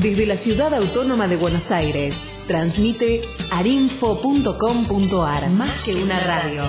Desde 0.00 0.24
la 0.24 0.38
ciudad 0.38 0.72
autónoma 0.74 1.28
de 1.28 1.36
Buenos 1.36 1.70
Aires, 1.70 2.26
transmite 2.46 3.20
arinfo.com.ar, 3.50 5.50
más 5.50 5.84
que 5.84 5.94
una 5.94 6.18
radio. 6.20 6.64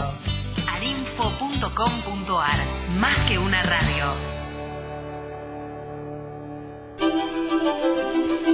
arinfo.com.ar, 0.69 2.59
más 2.99 3.17
que 3.29 3.39
una 3.39 3.63
radio. 3.63 4.05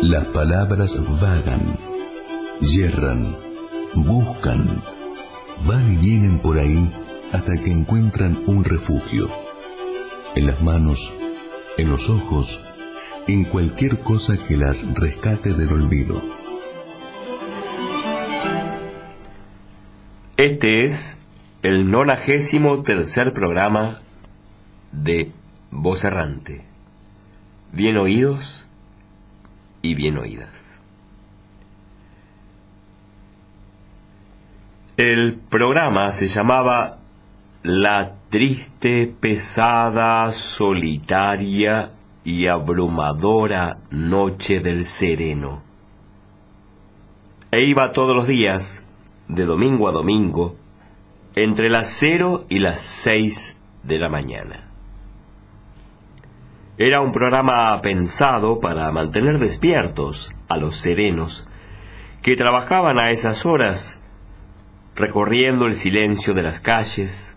Las 0.04 0.28
palabras 0.28 1.02
vagan, 1.20 1.80
yerran, 2.62 3.38
buscan, 3.96 4.84
van 5.66 5.94
y 5.94 5.98
vienen 5.98 6.40
por 6.40 6.60
ahí 6.60 6.94
hasta 7.34 7.58
que 7.58 7.72
encuentran 7.72 8.44
un 8.46 8.64
refugio. 8.64 9.30
En 10.36 10.46
las 10.46 10.62
manos, 10.62 11.12
en 11.78 11.90
los 11.90 12.08
ojos, 12.10 12.62
en 13.32 13.44
cualquier 13.44 14.00
cosa 14.00 14.44
que 14.44 14.58
las 14.58 14.92
rescate 14.96 15.54
del 15.54 15.72
olvido. 15.72 16.20
Este 20.36 20.82
es 20.82 21.16
el 21.62 21.92
nonagésimo 21.92 22.82
tercer 22.82 23.32
programa 23.34 24.00
de 24.92 25.32
Voz 25.70 26.06
Errante. 26.06 26.66
Bien 27.72 27.98
oídos 27.98 28.68
y 29.84 29.94
bien 29.94 30.18
oídas. 30.18 30.82
El 34.98 35.36
programa 35.36 36.10
se 36.10 36.30
llamaba 36.30 36.98
La 37.62 38.16
triste, 38.32 39.14
pesada, 39.20 40.32
solitaria 40.32 41.92
y 42.30 42.48
abrumadora 42.48 43.80
noche 43.90 44.60
del 44.60 44.86
sereno. 44.86 45.64
E 47.52 47.66
iba 47.66 47.92
todos 47.92 48.16
los 48.16 48.28
días, 48.28 48.88
de 49.28 49.46
domingo 49.46 49.90
a 49.90 49.92
domingo, 49.92 50.56
entre 51.34 51.70
las 51.70 51.90
cero 51.90 52.46
y 52.48 52.60
las 52.60 52.82
seis 52.82 53.60
de 53.82 53.98
la 53.98 54.10
mañana. 54.10 54.70
Era 56.78 57.02
un 57.02 57.12
programa 57.12 57.82
pensado 57.82 58.60
para 58.60 58.92
mantener 58.92 59.40
despiertos 59.40 60.32
a 60.48 60.58
los 60.58 60.76
serenos 60.76 61.50
que 62.22 62.36
trabajaban 62.36 63.00
a 63.00 63.10
esas 63.10 63.44
horas 63.44 64.06
recorriendo 64.96 65.66
el 65.66 65.74
silencio 65.74 66.36
de 66.36 66.44
las 66.44 66.60
calles, 66.60 67.36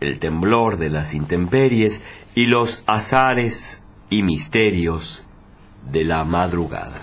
el 0.00 0.18
temblor 0.18 0.78
de 0.78 0.88
las 0.88 1.12
intemperies 1.12 2.02
y 2.34 2.46
los 2.46 2.84
azares 2.86 3.81
y 4.12 4.22
misterios 4.22 5.26
de 5.90 6.04
la 6.04 6.22
madrugada. 6.24 7.00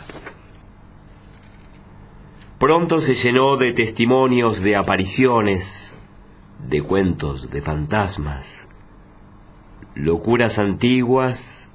Pronto 2.59 3.01
se 3.01 3.15
llenó 3.15 3.57
de 3.57 3.73
testimonios 3.73 4.61
de 4.61 4.75
apariciones, 4.75 5.91
de 6.67 6.83
cuentos 6.83 7.49
de 7.49 7.63
fantasmas, 7.63 8.69
locuras 9.95 10.59
antiguas 10.59 11.71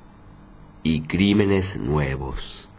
y 0.85 1.01
crímenes 1.01 1.81
nuevos. 1.81 2.71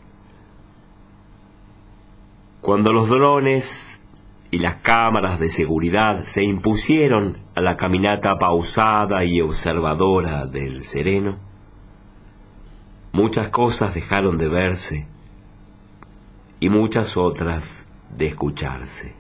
Cuando 2.62 2.94
los 2.94 3.10
drones 3.10 4.02
y 4.50 4.60
las 4.60 4.76
cámaras 4.76 5.42
de 5.42 5.50
seguridad 5.50 6.24
se 6.24 6.42
impusieron 6.44 7.38
a 7.54 7.60
la 7.60 7.76
caminata 7.76 8.40
pausada 8.40 9.26
y 9.26 9.42
observadora 9.42 10.46
del 10.46 10.86
sereno, 10.86 11.54
muchas 13.16 13.48
cosas 13.48 13.94
dejaron 13.94 14.38
de 14.38 14.50
verse 14.50 15.08
y 16.60 16.68
muchas 16.68 17.16
otras 17.16 17.88
de 18.18 18.28
escucharse. 18.28 19.16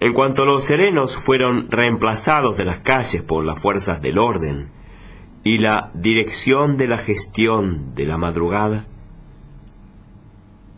En 0.00 0.12
cuanto 0.12 0.44
los 0.44 0.64
serenos 0.64 1.16
fueron 1.16 1.70
reemplazados 1.70 2.56
de 2.56 2.64
las 2.64 2.80
calles 2.80 3.22
por 3.22 3.44
las 3.44 3.62
fuerzas 3.62 4.02
del 4.02 4.18
orden 4.18 4.68
y 5.44 5.58
la 5.58 5.92
dirección 5.94 6.76
de 6.76 6.88
la 6.88 6.98
gestión 6.98 7.94
de 7.94 8.04
la 8.04 8.18
madrugada, 8.18 8.86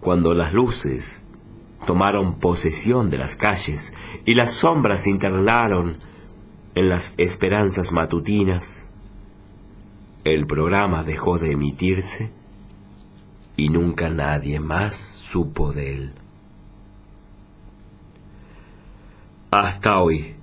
cuando 0.00 0.34
las 0.34 0.52
luces 0.52 1.24
tomaron 1.86 2.38
posesión 2.38 3.08
de 3.08 3.16
las 3.16 3.34
calles 3.34 3.94
y 4.26 4.34
las 4.34 4.52
sombras 4.52 5.04
se 5.04 5.10
internaron 5.10 5.96
en 6.74 6.90
las 6.90 7.14
esperanzas 7.16 7.92
matutinas, 7.92 8.87
el 10.24 10.46
programa 10.46 11.04
dejó 11.04 11.38
de 11.38 11.52
emitirse 11.52 12.30
y 13.56 13.68
nunca 13.68 14.08
nadie 14.08 14.60
más 14.60 14.94
supo 14.94 15.72
de 15.72 15.94
él. 15.94 16.12
Hasta 19.50 20.00
hoy, 20.00 20.34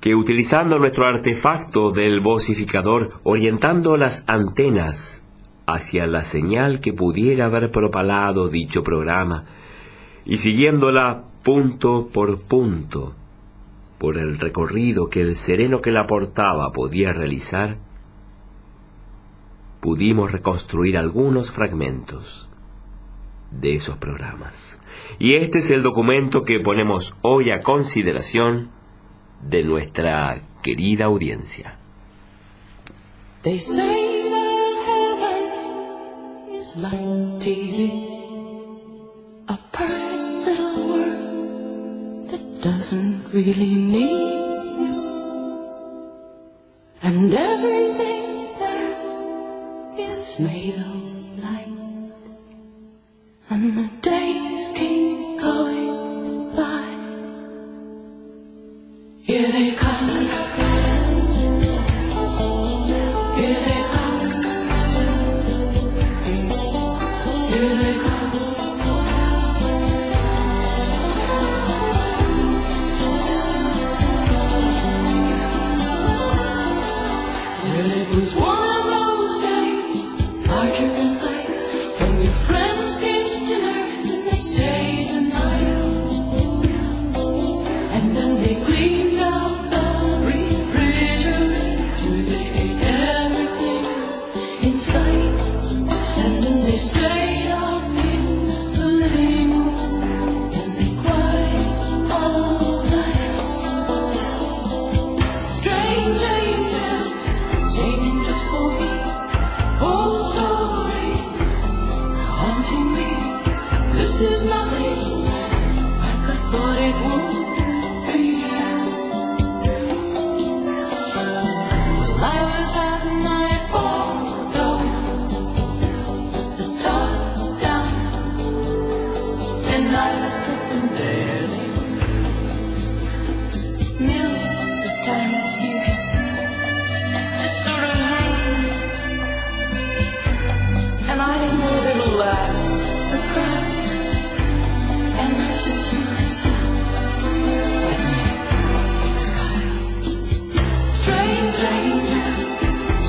que 0.00 0.14
utilizando 0.14 0.78
nuestro 0.78 1.06
artefacto 1.06 1.90
del 1.90 2.20
vocificador, 2.20 3.20
orientando 3.22 3.96
las 3.96 4.24
antenas 4.28 5.24
hacia 5.66 6.06
la 6.06 6.20
señal 6.20 6.80
que 6.80 6.92
pudiera 6.92 7.46
haber 7.46 7.70
propalado 7.70 8.48
dicho 8.48 8.82
programa, 8.82 9.44
y 10.24 10.36
siguiéndola 10.38 11.24
punto 11.42 12.08
por 12.12 12.40
punto, 12.42 13.14
por 13.98 14.18
el 14.18 14.38
recorrido 14.38 15.08
que 15.08 15.20
el 15.20 15.36
sereno 15.36 15.80
que 15.80 15.92
la 15.92 16.06
portaba 16.06 16.72
podía 16.72 17.12
realizar, 17.12 17.78
pudimos 19.86 20.32
reconstruir 20.32 20.98
algunos 20.98 21.52
fragmentos 21.52 22.48
de 23.52 23.76
esos 23.76 23.96
programas. 23.98 24.80
Y 25.20 25.34
este 25.34 25.58
es 25.58 25.70
el 25.70 25.84
documento 25.84 26.42
que 26.42 26.58
ponemos 26.58 27.14
hoy 27.22 27.52
a 27.52 27.60
consideración 27.60 28.70
de 29.48 29.62
nuestra 29.62 30.42
querida 30.64 31.04
audiencia. 31.04 31.78
doesn't 42.62 43.32
really 43.32 43.74
need 43.76 44.10
you. 44.80 44.96
And 47.02 47.32
everything 47.32 47.96
there 47.98 48.25
is 50.26 50.40
made 50.40 50.74
of 50.74 51.38
light. 51.38 52.12
And 53.48 53.78
the 53.78 53.88
days 54.02 54.72
keep 54.74 55.05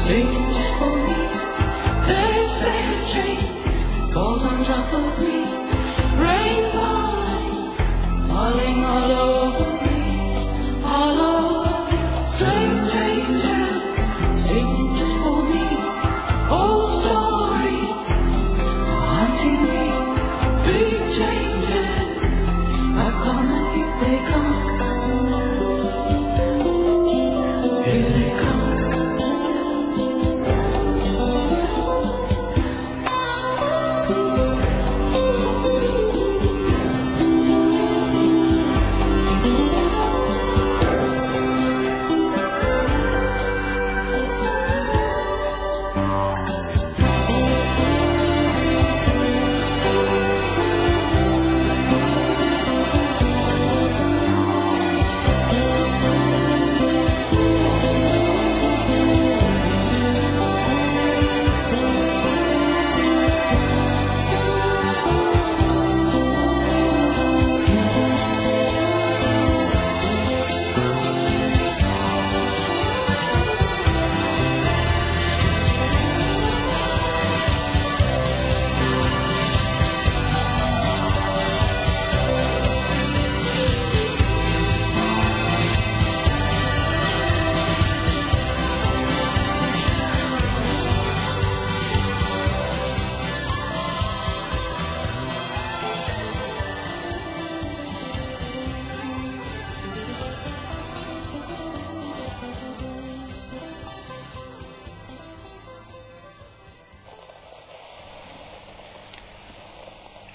Sing 0.08 0.26
just 0.54 0.74
for 0.78 0.96
me, 1.06 1.16
this 2.08 2.62
fair 2.62 2.92
train 3.12 4.14
falls 4.14 4.46
on 4.46 4.64
top 4.64 4.94
of 4.94 5.20
me, 5.20 5.44
rain 6.24 6.72
falling, 6.72 8.30
falling 8.30 8.86
all 8.86 9.12
over. 9.12 9.77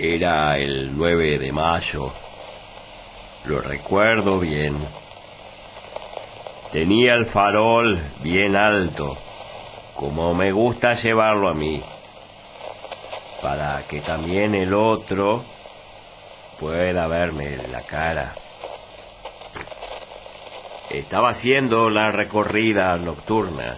Era 0.04 0.58
el 0.58 0.96
9 0.96 1.38
de 1.38 1.52
mayo. 1.52 2.12
Lo 3.44 3.60
recuerdo 3.60 4.40
bien. 4.40 4.76
Tenía 6.72 7.14
el 7.14 7.24
farol 7.24 8.02
bien 8.20 8.56
alto, 8.56 9.16
como 9.94 10.34
me 10.34 10.50
gusta 10.50 10.94
llevarlo 10.94 11.48
a 11.48 11.54
mí, 11.54 11.80
para 13.40 13.86
que 13.86 14.00
también 14.00 14.56
el 14.56 14.74
otro 14.74 15.44
pueda 16.58 17.06
verme 17.06 17.58
la 17.70 17.82
cara. 17.82 18.34
Estaba 20.90 21.30
haciendo 21.30 21.90
la 21.90 22.10
recorrida 22.10 22.96
nocturna 22.96 23.76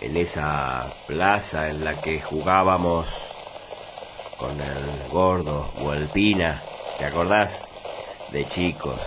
en 0.00 0.16
esa 0.16 0.92
plaza 1.06 1.68
en 1.68 1.84
la 1.84 2.00
que 2.00 2.20
jugábamos 2.20 3.27
con 4.38 4.60
el 4.60 5.08
gordo 5.10 5.72
o 5.80 5.92
¿te 6.98 7.04
acordás? 7.04 7.66
De 8.30 8.46
chicos. 8.46 9.00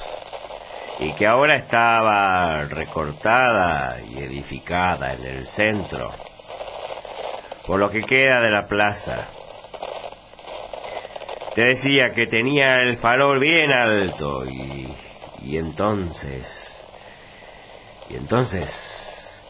Y 0.99 1.13
que 1.13 1.25
ahora 1.25 1.55
estaba 1.55 2.65
recortada 2.65 4.01
y 4.01 4.19
edificada 4.19 5.13
en 5.13 5.25
el 5.25 5.45
centro, 5.47 6.11
por 7.65 7.79
lo 7.79 7.89
que 7.89 8.03
queda 8.03 8.39
de 8.39 8.51
la 8.51 8.67
plaza. 8.67 9.29
Te 11.55 11.63
decía 11.63 12.11
que 12.11 12.27
tenía 12.27 12.75
el 12.75 12.97
farol 12.97 13.39
bien 13.39 13.71
alto 13.71 14.45
y, 14.45 14.93
y 15.41 15.57
entonces, 15.57 16.85
y 18.09 18.15
entonces, 18.15 19.41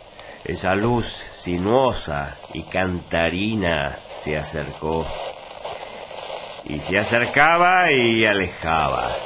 esa 0.45 0.73
luz 0.73 1.05
sinuosa 1.33 2.37
y 2.53 2.63
cantarina 2.63 3.99
se 4.13 4.37
acercó 4.37 5.05
y 6.71 6.79
se 6.79 6.97
acercaba 6.97 7.91
y 7.91 8.25
alejaba. 8.25 9.17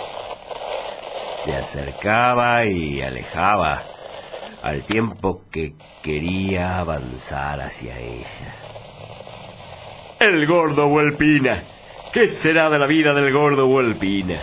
Se 1.44 1.56
acercaba 1.56 2.66
y 2.66 3.02
alejaba 3.02 3.84
al 4.64 4.84
tiempo 4.84 5.44
que 5.52 5.76
quería 6.02 6.80
avanzar 6.80 7.62
hacia 7.62 8.00
ella. 8.00 8.56
El 10.20 10.48
gordo 10.48 10.88
Huelpina. 10.88 11.64
¿Qué 12.12 12.30
será 12.30 12.70
de 12.70 12.80
la 12.80 12.88
vida 12.88 13.14
del 13.14 13.32
gordo 13.32 13.68
Huelpina? 13.68 14.40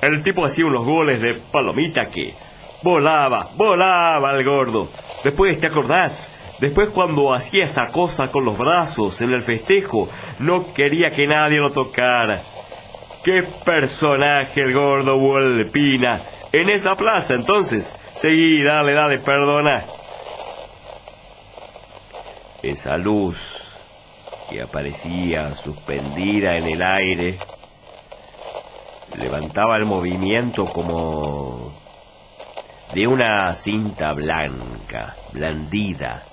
El 0.00 0.22
tipo 0.22 0.46
hacía 0.46 0.64
unos 0.64 0.86
goles 0.86 1.20
de 1.20 1.42
palomita 1.52 2.08
que 2.08 2.34
volaba, 2.82 3.50
volaba 3.54 4.30
el 4.32 4.44
gordo. 4.44 4.88
Después, 5.22 5.60
¿te 5.60 5.66
acordás? 5.66 6.32
Después 6.60 6.90
cuando 6.90 7.32
hacía 7.32 7.64
esa 7.64 7.86
cosa 7.86 8.30
con 8.30 8.44
los 8.44 8.58
brazos 8.58 9.22
en 9.22 9.32
el 9.32 9.42
festejo, 9.42 10.10
no 10.40 10.74
quería 10.74 11.10
que 11.10 11.26
nadie 11.26 11.58
lo 11.58 11.72
tocara. 11.72 12.42
¡Qué 13.24 13.44
personaje 13.64 14.60
el 14.60 14.74
gordo 14.74 15.18
Volpina! 15.18 16.22
En 16.52 16.68
esa 16.68 16.96
plaza, 16.96 17.34
entonces. 17.34 17.96
Seguí, 18.14 18.62
dale, 18.62 18.92
dale, 18.92 19.20
perdona. 19.20 19.86
Esa 22.62 22.98
luz 22.98 23.38
que 24.50 24.60
aparecía 24.60 25.54
suspendida 25.54 26.58
en 26.58 26.66
el 26.66 26.82
aire 26.82 27.38
levantaba 29.16 29.78
el 29.78 29.86
movimiento 29.86 30.66
como 30.66 31.72
de 32.92 33.06
una 33.06 33.54
cinta 33.54 34.12
blanca, 34.12 35.16
blandida 35.32 36.29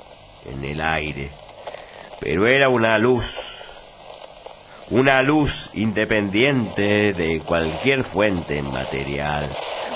en 0.47 0.63
el 0.63 0.81
aire, 0.81 1.31
pero 2.19 2.47
era 2.47 2.69
una 2.69 2.97
luz, 2.97 3.37
una 4.89 5.21
luz 5.21 5.69
independiente 5.73 7.13
de 7.13 7.41
cualquier 7.41 8.03
fuente 8.03 8.61
material, 8.61 9.49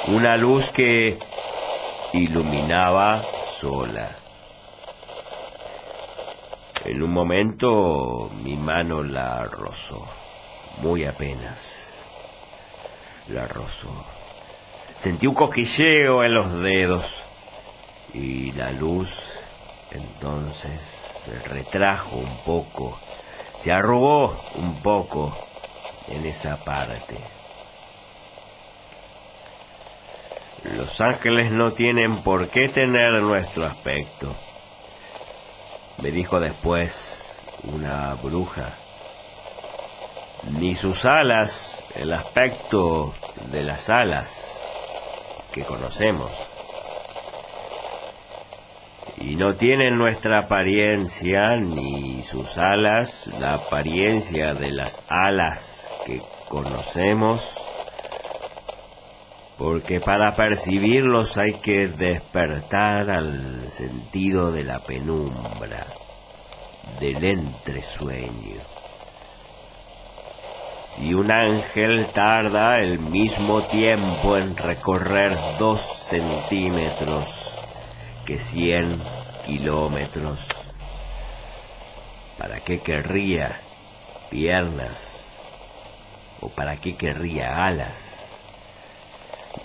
una 0.07 0.37
luz 0.37 0.71
que 0.71 1.17
iluminaba 2.13 3.23
sola. 3.49 4.17
En 6.85 7.03
un 7.03 7.11
momento 7.11 8.31
mi 8.43 8.55
mano 8.55 9.03
la 9.03 9.45
rozó, 9.45 10.07
muy 10.81 11.05
apenas. 11.05 11.87
La 13.27 13.47
rozó. 13.47 14.05
Sentí 14.95 15.27
un 15.27 15.35
cosquilleo 15.35 16.23
en 16.23 16.33
los 16.33 16.61
dedos 16.61 17.23
y 18.13 18.51
la 18.53 18.71
luz 18.71 19.39
entonces 19.91 20.81
se 21.25 21.37
retrajo 21.39 22.17
un 22.17 22.37
poco, 22.45 22.99
se 23.57 23.71
arrugó 23.71 24.41
un 24.55 24.81
poco 24.81 25.35
en 26.07 26.25
esa 26.25 26.57
parte. 26.63 27.17
Los 30.63 31.01
ángeles 31.01 31.51
no 31.51 31.71
tienen 31.73 32.23
por 32.23 32.49
qué 32.49 32.69
tener 32.69 33.21
nuestro 33.21 33.65
aspecto, 33.65 34.35
me 35.97 36.11
dijo 36.11 36.39
después 36.39 37.41
una 37.63 38.13
bruja, 38.15 38.75
ni 40.43 40.75
sus 40.75 41.05
alas, 41.05 41.83
el 41.95 42.13
aspecto 42.13 43.13
de 43.51 43.63
las 43.63 43.89
alas 43.89 44.57
que 45.51 45.63
conocemos. 45.63 46.50
Y 49.23 49.35
no 49.35 49.55
tienen 49.55 49.97
nuestra 49.97 50.39
apariencia 50.39 51.55
ni 51.55 52.21
sus 52.21 52.57
alas 52.57 53.29
la 53.39 53.53
apariencia 53.53 54.55
de 54.55 54.71
las 54.71 55.05
alas 55.07 55.87
que 56.07 56.23
conocemos, 56.49 57.55
porque 59.59 59.99
para 59.99 60.35
percibirlos 60.35 61.37
hay 61.37 61.53
que 61.61 61.87
despertar 61.87 63.11
al 63.11 63.67
sentido 63.67 64.51
de 64.51 64.63
la 64.63 64.79
penumbra, 64.79 65.85
del 66.99 67.23
entresueño. 67.23 68.61
Si 70.85 71.13
un 71.13 71.31
ángel 71.31 72.07
tarda 72.07 72.79
el 72.79 72.97
mismo 72.97 73.61
tiempo 73.67 74.35
en 74.35 74.57
recorrer 74.57 75.37
dos 75.59 75.79
centímetros 75.79 77.51
que 78.25 78.37
cien 78.37 79.01
kilómetros, 79.45 80.47
¿para 82.37 82.59
qué 82.61 82.79
querría 82.79 83.61
piernas? 84.29 85.17
¿O 86.39 86.49
para 86.49 86.77
qué 86.77 86.95
querría 86.95 87.65
alas? 87.65 88.39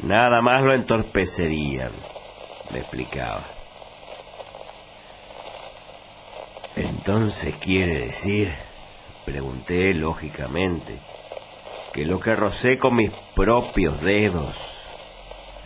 Nada 0.02 0.42
más 0.42 0.62
lo 0.62 0.74
entorpecerían, 0.74 1.92
me 2.70 2.80
explicaba. 2.80 3.44
Entonces 6.74 7.54
quiere 7.56 8.00
decir, 8.00 8.54
pregunté 9.24 9.94
lógicamente, 9.94 10.98
que 11.94 12.04
lo 12.04 12.20
que 12.20 12.36
rocé 12.36 12.78
con 12.78 12.96
mis 12.96 13.10
propios 13.34 14.00
dedos 14.02 14.82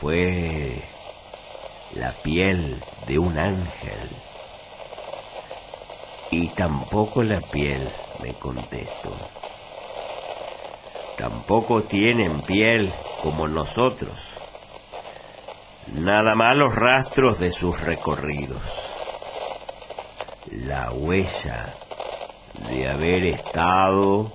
fue 0.01 0.81
la 1.95 2.13
piel 2.23 2.83
de 3.07 3.19
un 3.19 3.39
ángel. 3.39 4.11
Y 6.31 6.49
tampoco 6.51 7.23
la 7.23 7.41
piel, 7.41 7.91
me 8.23 8.35
contestó. 8.35 9.17
Tampoco 11.17 11.83
tienen 11.83 12.43
piel 12.43 12.95
como 13.23 13.49
nosotros. 13.49 14.39
Nada 15.89 16.35
más 16.35 16.57
los 16.57 16.75
rastros 16.75 17.39
de 17.39 17.51
sus 17.51 17.79
recorridos. 17.81 18.63
La 20.51 20.93
huella 20.93 21.75
de 22.69 22.89
haber 22.89 23.25
estado 23.25 24.33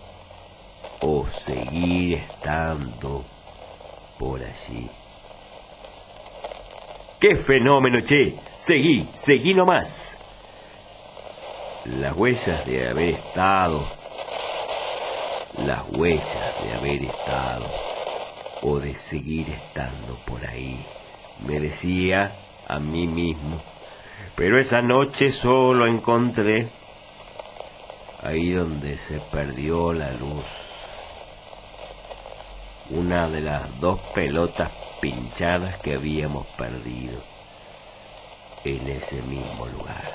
o 1.02 1.26
seguir 1.28 2.18
estando 2.20 3.26
por 4.20 4.42
allí. 4.42 4.90
¡Qué 7.28 7.36
fenómeno, 7.36 8.02
che! 8.02 8.36
Seguí, 8.54 9.10
seguí 9.16 9.56
nomás. 9.56 10.16
Las 11.86 12.16
huellas 12.16 12.64
de 12.68 12.88
haber 12.88 13.16
estado, 13.16 13.84
las 15.58 15.90
huellas 15.90 16.64
de 16.64 16.76
haber 16.76 17.04
estado 17.06 17.66
o 18.62 18.80
de 18.80 18.94
seguir 18.94 19.50
estando 19.50 20.20
por 20.28 20.46
ahí, 20.46 20.86
me 21.48 21.60
decía 21.60 22.36
a 22.68 22.78
mí 22.78 23.08
mismo. 23.08 23.60
Pero 24.36 24.60
esa 24.60 24.84
noche 24.84 25.30
solo 25.30 25.88
encontré 25.88 26.70
ahí 28.22 28.52
donde 28.52 28.98
se 28.98 29.20
perdió 29.20 29.94
la 29.94 30.12
luz. 30.12 30.46
Una 32.92 33.28
de 33.28 33.42
las 33.42 33.80
dos 33.80 34.00
pelotas 34.14 34.85
pinchadas 35.06 35.78
que 35.82 35.94
habíamos 35.94 36.48
perdido 36.58 37.22
en 38.64 38.88
ese 38.88 39.22
mismo 39.22 39.68
lugar. 39.68 40.12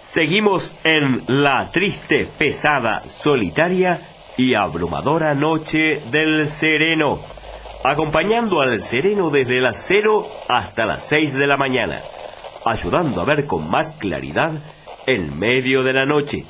Seguimos 0.00 0.76
en 0.82 1.22
la 1.28 1.70
triste, 1.70 2.28
pesada, 2.36 3.08
solitaria 3.08 4.08
y 4.36 4.54
abrumadora 4.54 5.34
noche 5.34 6.02
del 6.10 6.48
sereno, 6.48 7.20
acompañando 7.84 8.60
al 8.60 8.80
sereno 8.80 9.30
desde 9.30 9.60
las 9.60 9.76
cero 9.86 10.26
hasta 10.48 10.84
las 10.84 11.06
seis 11.06 11.32
de 11.32 11.46
la 11.46 11.56
mañana, 11.56 12.02
ayudando 12.64 13.20
a 13.20 13.24
ver 13.24 13.46
con 13.46 13.70
más 13.70 13.94
claridad 14.00 14.50
en 15.06 15.38
medio 15.38 15.84
de 15.84 15.92
la 15.92 16.06
noche, 16.06 16.44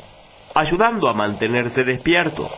ayudando 0.55 1.11
a 1.11 1.13
mantenerse 1.13 1.85
despierto, 1.85 2.51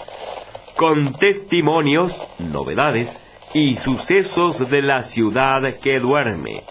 con 0.76 1.12
testimonios, 1.14 2.26
novedades 2.38 3.24
y 3.52 3.76
sucesos 3.76 4.68
de 4.68 4.82
la 4.82 5.02
ciudad 5.02 5.78
que 5.80 6.00
duerme. 6.00 6.64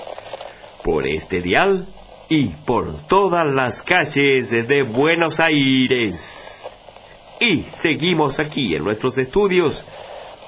Por 0.83 1.07
este 1.07 1.41
dial 1.41 1.87
y 2.27 2.49
por 2.65 3.07
todas 3.07 3.47
las 3.53 3.81
calles 3.81 4.51
de 4.51 4.83
Buenos 4.83 5.39
Aires. 5.39 6.69
Y 7.39 7.63
seguimos 7.63 8.39
aquí 8.39 8.75
en 8.75 8.83
nuestros 8.83 9.17
estudios 9.17 9.87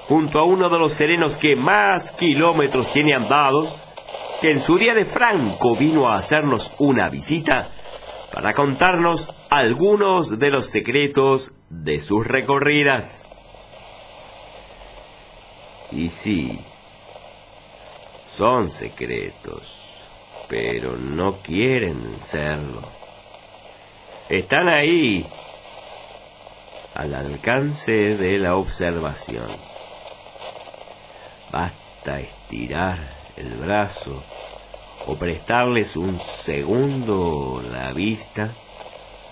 junto 0.06 0.38
a 0.38 0.44
uno 0.44 0.68
de 0.68 0.78
los 0.78 0.92
serenos 0.92 1.38
que 1.38 1.56
más 1.56 2.12
kilómetros 2.12 2.92
tiene 2.92 3.14
andados, 3.14 3.82
que 4.40 4.50
en 4.50 4.60
su 4.60 4.76
día 4.76 4.94
de 4.94 5.04
Franco 5.04 5.76
vino 5.76 6.08
a 6.08 6.16
hacernos 6.16 6.74
una 6.78 7.08
visita 7.08 7.70
para 8.32 8.52
contarnos 8.52 9.30
algunos 9.48 10.38
de 10.38 10.50
los 10.50 10.66
secretos 10.66 11.52
de 11.70 12.00
sus 12.00 12.26
recorridas. 12.26 13.25
Y 15.92 16.08
sí, 16.08 16.58
son 18.26 18.70
secretos, 18.70 19.92
pero 20.48 20.96
no 20.96 21.38
quieren 21.42 22.18
serlo. 22.20 22.82
Están 24.28 24.68
ahí, 24.68 25.26
al 26.94 27.14
alcance 27.14 27.92
de 27.92 28.38
la 28.38 28.56
observación. 28.56 29.56
Basta 31.52 32.20
estirar 32.20 32.98
el 33.36 33.54
brazo 33.54 34.22
o 35.06 35.14
prestarles 35.16 35.96
un 35.96 36.18
segundo 36.18 37.62
la 37.70 37.92
vista, 37.92 38.50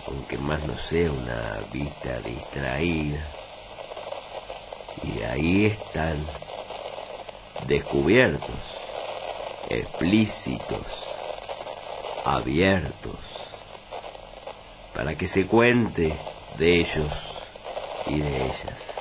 aunque 0.06 0.38
más 0.38 0.62
no 0.64 0.76
sea 0.76 1.10
una 1.10 1.60
vista 1.72 2.20
distraída. 2.20 3.26
Y 5.02 5.22
ahí 5.22 5.66
están 5.66 6.24
descubiertos, 7.66 8.78
explícitos, 9.68 11.06
abiertos, 12.24 13.18
para 14.94 15.16
que 15.16 15.26
se 15.26 15.46
cuente 15.46 16.18
de 16.58 16.80
ellos 16.80 17.38
y 18.06 18.18
de 18.20 18.36
ellas. 18.36 19.00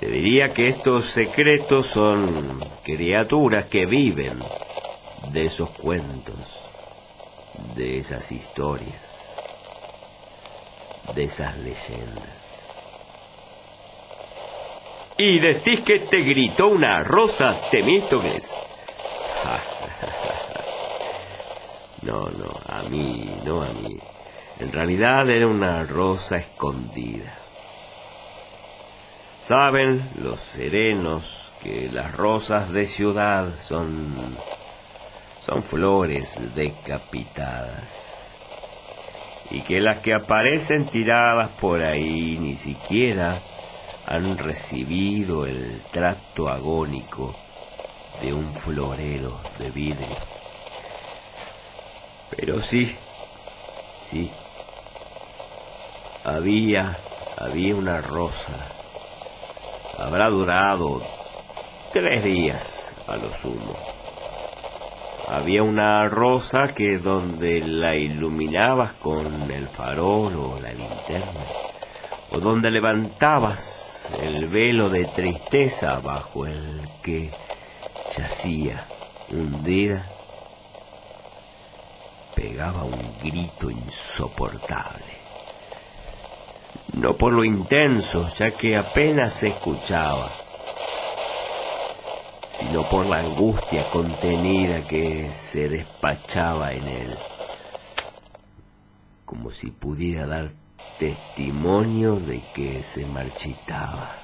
Te 0.00 0.08
diría 0.08 0.52
que 0.52 0.68
estos 0.68 1.06
secretos 1.06 1.86
son 1.86 2.62
criaturas 2.82 3.66
que 3.66 3.86
viven 3.86 4.38
de 5.32 5.44
esos 5.46 5.70
cuentos, 5.70 6.68
de 7.74 7.98
esas 7.98 8.30
historias, 8.30 9.34
de 11.14 11.24
esas 11.24 11.56
leyendas. 11.58 12.43
Y 15.16 15.38
decís 15.38 15.80
que 15.80 16.00
te 16.00 16.22
gritó 16.22 16.68
una 16.68 17.02
rosa, 17.02 17.68
Temístocles. 17.70 18.52
No, 22.02 22.28
no, 22.28 22.50
a 22.66 22.82
mí, 22.82 23.40
no 23.46 23.62
a 23.62 23.72
mí. 23.72 23.98
En 24.60 24.70
realidad 24.70 25.30
era 25.30 25.46
una 25.46 25.84
rosa 25.84 26.36
escondida. 26.36 27.38
Saben 29.38 30.10
los 30.18 30.38
serenos 30.38 31.50
que 31.62 31.88
las 31.90 32.14
rosas 32.14 32.70
de 32.70 32.84
ciudad 32.84 33.56
son 33.56 34.36
son 35.40 35.62
flores 35.62 36.38
decapitadas 36.54 38.30
y 39.50 39.60
que 39.60 39.78
las 39.78 40.00
que 40.00 40.14
aparecen 40.14 40.86
tiradas 40.88 41.50
por 41.60 41.82
ahí 41.82 42.38
ni 42.38 42.54
siquiera 42.54 43.42
han 44.06 44.36
recibido 44.36 45.46
el 45.46 45.82
trato 45.90 46.48
agónico 46.48 47.34
de 48.20 48.32
un 48.32 48.54
florero 48.54 49.40
de 49.58 49.70
vidrio. 49.70 50.16
Pero 52.36 52.60
sí, 52.60 52.94
sí, 54.02 54.30
había, 56.24 56.98
había 57.38 57.74
una 57.74 58.00
rosa. 58.00 58.72
Habrá 59.98 60.28
durado 60.28 61.02
tres 61.92 62.24
días 62.24 62.96
a 63.06 63.16
lo 63.16 63.32
sumo. 63.32 63.76
Había 65.28 65.62
una 65.62 66.08
rosa 66.08 66.74
que 66.74 66.98
donde 66.98 67.60
la 67.60 67.96
iluminabas 67.96 68.92
con 68.94 69.50
el 69.50 69.68
farol 69.68 70.34
o 70.36 70.60
la 70.60 70.72
linterna, 70.72 71.44
o 72.30 72.38
donde 72.40 72.70
levantabas 72.70 73.93
el 74.20 74.48
velo 74.48 74.90
de 74.90 75.06
tristeza 75.06 75.98
bajo 76.00 76.46
el 76.46 76.88
que 77.02 77.30
yacía. 78.16 78.86
Hundida, 79.30 80.06
pegaba 82.34 82.84
un 82.84 83.18
grito 83.22 83.70
insoportable. 83.70 85.24
No 86.92 87.16
por 87.16 87.32
lo 87.32 87.44
intenso, 87.44 88.28
ya 88.28 88.52
que 88.52 88.76
apenas 88.76 89.32
se 89.32 89.48
escuchaba, 89.48 90.30
sino 92.52 92.88
por 92.88 93.06
la 93.06 93.20
angustia 93.20 93.84
contenida 93.90 94.86
que 94.86 95.30
se 95.30 95.68
despachaba 95.68 96.72
en 96.72 96.86
él, 96.86 97.18
como 99.24 99.50
si 99.50 99.70
pudiera 99.70 100.26
dar 100.26 100.52
testimonio 100.98 102.16
de 102.16 102.42
que 102.54 102.82
se 102.82 103.04
marchitaba, 103.06 104.16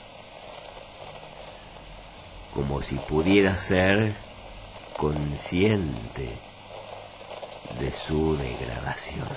como 2.55 2.81
si 2.83 2.97
pudiera 2.97 3.57
ser 3.57 4.17
consciente 4.97 6.31
de 7.79 7.91
su 7.91 8.37
degradación. 8.37 9.29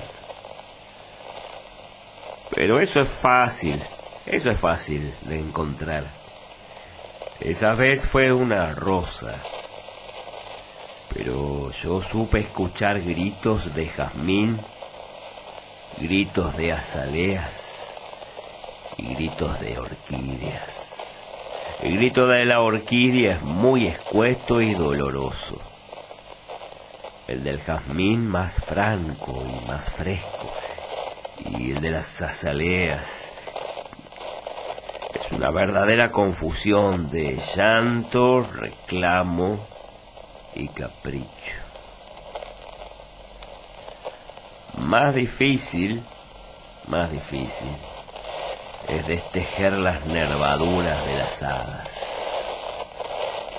Pero 2.56 2.80
eso 2.80 3.02
es 3.02 3.10
fácil, 3.10 3.82
eso 4.26 4.50
es 4.50 4.60
fácil 4.60 5.14
de 5.22 5.40
encontrar. 5.40 6.06
Esa 7.40 7.74
vez 7.74 8.06
fue 8.08 8.32
una 8.32 8.74
rosa, 8.74 9.42
pero 11.14 11.72
yo 11.72 12.02
supe 12.02 12.40
escuchar 12.40 13.02
gritos 13.02 13.74
de 13.74 13.88
jazmín, 13.88 14.62
gritos 15.98 16.56
de 16.58 16.72
azaleas 16.72 17.94
y 18.98 19.14
gritos 19.14 19.60
de 19.60 19.78
orquídeas. 19.78 20.90
El 21.82 21.98
grito 21.98 22.28
de 22.28 22.46
la 22.46 22.62
orquídea 22.62 23.36
es 23.36 23.42
muy 23.42 23.88
escueto 23.88 24.62
y 24.62 24.74
doloroso. 24.74 25.62
El 27.28 27.44
del 27.44 27.62
jazmín 27.62 28.28
más 28.28 28.64
franco 28.64 29.44
y 29.46 29.68
más 29.68 29.90
fresco. 29.92 30.52
Y 31.46 31.72
el 31.72 31.82
de 31.82 31.92
las 31.92 32.22
azaleas 32.22 33.34
es 35.16 35.32
una 35.32 35.52
verdadera 35.52 36.12
confusión 36.12 37.10
de 37.10 37.40
llanto, 37.56 38.42
reclamo 38.42 39.68
y 40.56 40.68
capricho. 40.70 41.63
Más 44.84 45.16
difícil, 45.16 46.04
más 46.88 47.10
difícil, 47.10 47.74
es 48.90 49.08
destejer 49.08 49.72
las 49.74 50.06
nervaduras 50.06 51.06
de 51.06 51.18
las 51.18 51.42
hadas. 51.42 51.90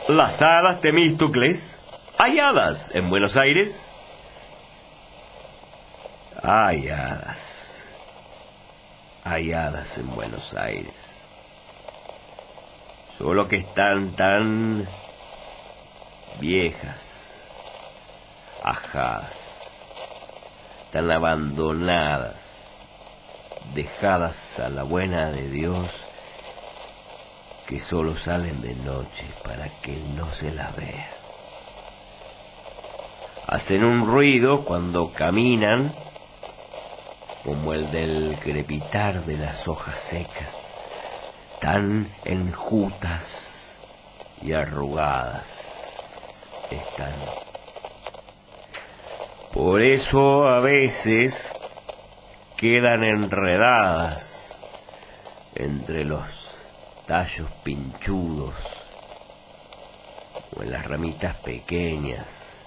¿Las 0.08 0.42
hadas, 0.42 0.82
Temístocles? 0.82 1.80
¿Hay 2.18 2.38
hadas 2.38 2.90
en 2.94 3.08
Buenos 3.08 3.38
Aires? 3.38 3.88
Hay 6.42 6.88
hadas. 6.88 7.90
Hay 9.24 9.50
hadas 9.52 9.96
en 9.96 10.14
Buenos 10.14 10.54
Aires. 10.54 11.22
Solo 13.16 13.48
que 13.48 13.56
están 13.56 14.14
tan 14.14 14.86
viejas, 16.38 17.32
ajadas, 18.62 19.53
tan 20.94 21.10
abandonadas, 21.10 22.70
dejadas 23.74 24.60
a 24.60 24.68
la 24.68 24.84
buena 24.84 25.32
de 25.32 25.50
Dios, 25.50 26.08
que 27.66 27.80
solo 27.80 28.14
salen 28.14 28.62
de 28.62 28.76
noche 28.76 29.26
para 29.42 29.68
que 29.82 29.96
no 30.16 30.28
se 30.28 30.52
las 30.52 30.76
vea. 30.76 31.10
Hacen 33.48 33.82
un 33.82 34.06
ruido 34.06 34.64
cuando 34.64 35.12
caminan, 35.12 35.96
como 37.42 37.74
el 37.74 37.90
del 37.90 38.38
crepitar 38.38 39.24
de 39.24 39.36
las 39.36 39.66
hojas 39.66 39.98
secas, 39.98 40.72
tan 41.60 42.14
enjutas 42.24 43.76
y 44.40 44.52
arrugadas 44.52 45.74
están. 46.70 47.53
Por 49.54 49.82
eso 49.82 50.48
a 50.48 50.58
veces 50.58 51.52
quedan 52.56 53.04
enredadas 53.04 54.52
entre 55.54 56.04
los 56.04 56.58
tallos 57.06 57.48
pinchudos 57.62 58.56
o 60.56 60.62
en 60.64 60.72
las 60.72 60.84
ramitas 60.84 61.36
pequeñas 61.36 62.60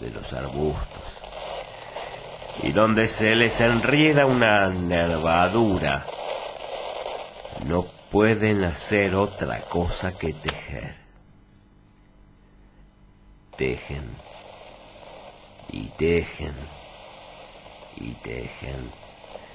de 0.00 0.08
los 0.08 0.32
arbustos. 0.32 1.20
Y 2.62 2.72
donde 2.72 3.08
se 3.08 3.34
les 3.34 3.60
enrieda 3.60 4.24
una 4.24 4.70
nervadura 4.70 6.06
no 7.66 7.84
pueden 8.10 8.64
hacer 8.64 9.14
otra 9.16 9.68
cosa 9.68 10.16
que 10.16 10.32
tejer. 10.32 10.96
Tejen 13.54 14.31
y 15.72 15.88
tejen 15.96 16.54
y 17.96 18.12
tejen. 18.14 18.90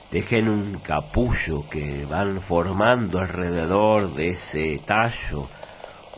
Tejen 0.09 0.47
un 0.49 0.79
capullo 0.79 1.67
que 1.69 2.05
van 2.05 2.41
formando 2.41 3.19
alrededor 3.19 4.13
de 4.13 4.29
ese 4.29 4.81
tallo 4.85 5.49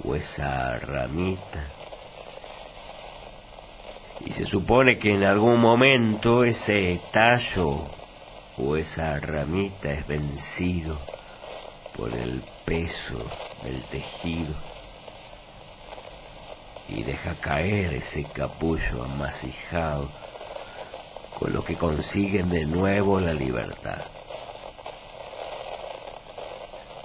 o 0.03 0.15
esa 0.15 0.77
ramita. 0.77 1.67
Y 4.25 4.31
se 4.31 4.45
supone 4.45 4.99
que 4.99 5.13
en 5.13 5.23
algún 5.23 5.59
momento 5.59 6.43
ese 6.43 7.01
tallo 7.11 7.87
o 8.57 8.75
esa 8.75 9.19
ramita 9.19 9.91
es 9.91 10.05
vencido 10.07 10.99
por 11.95 12.13
el 12.13 12.43
peso 12.65 13.25
del 13.63 13.81
tejido 13.83 14.68
y 16.89 17.03
deja 17.03 17.35
caer 17.35 17.93
ese 17.93 18.23
capullo 18.23 19.03
amasijado, 19.03 20.09
con 21.37 21.53
lo 21.53 21.63
que 21.63 21.75
consiguen 21.75 22.49
de 22.49 22.65
nuevo 22.65 23.19
la 23.19 23.33
libertad. 23.33 24.01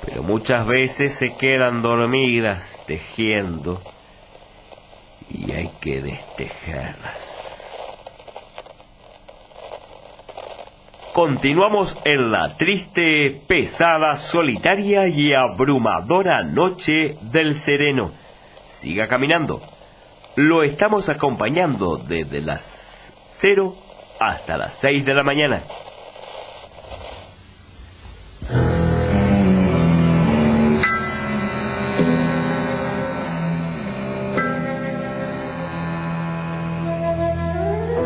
Pero 0.05 0.23
muchas 0.23 0.67
veces 0.67 1.15
se 1.15 1.35
quedan 1.37 1.83
dormidas 1.83 2.83
tejiendo 2.87 3.83
y 5.31 5.53
hay 5.53 5.71
que 5.81 6.01
destejerlas. 6.01 7.41
Continuamos 11.13 11.97
en 12.05 12.33
la 12.33 12.57
triste, 12.57 13.41
pesada, 13.47 14.17
solitaria 14.17 15.07
y 15.07 15.33
abrumadora 15.33 16.43
noche 16.43 17.17
del 17.23 17.55
sereno. 17.55 18.13
Siga 18.69 19.07
caminando 19.07 19.74
lo 20.37 20.65
estamos 20.65 21.09
acompañando 21.09 21.97
desde 21.97 22.41
las 22.41 23.13
0 23.31 23.77
hasta 24.19 24.57
las 24.57 24.75
6 24.75 25.05
de 25.05 25.15
la 25.15 25.23
mañana. 25.23 25.63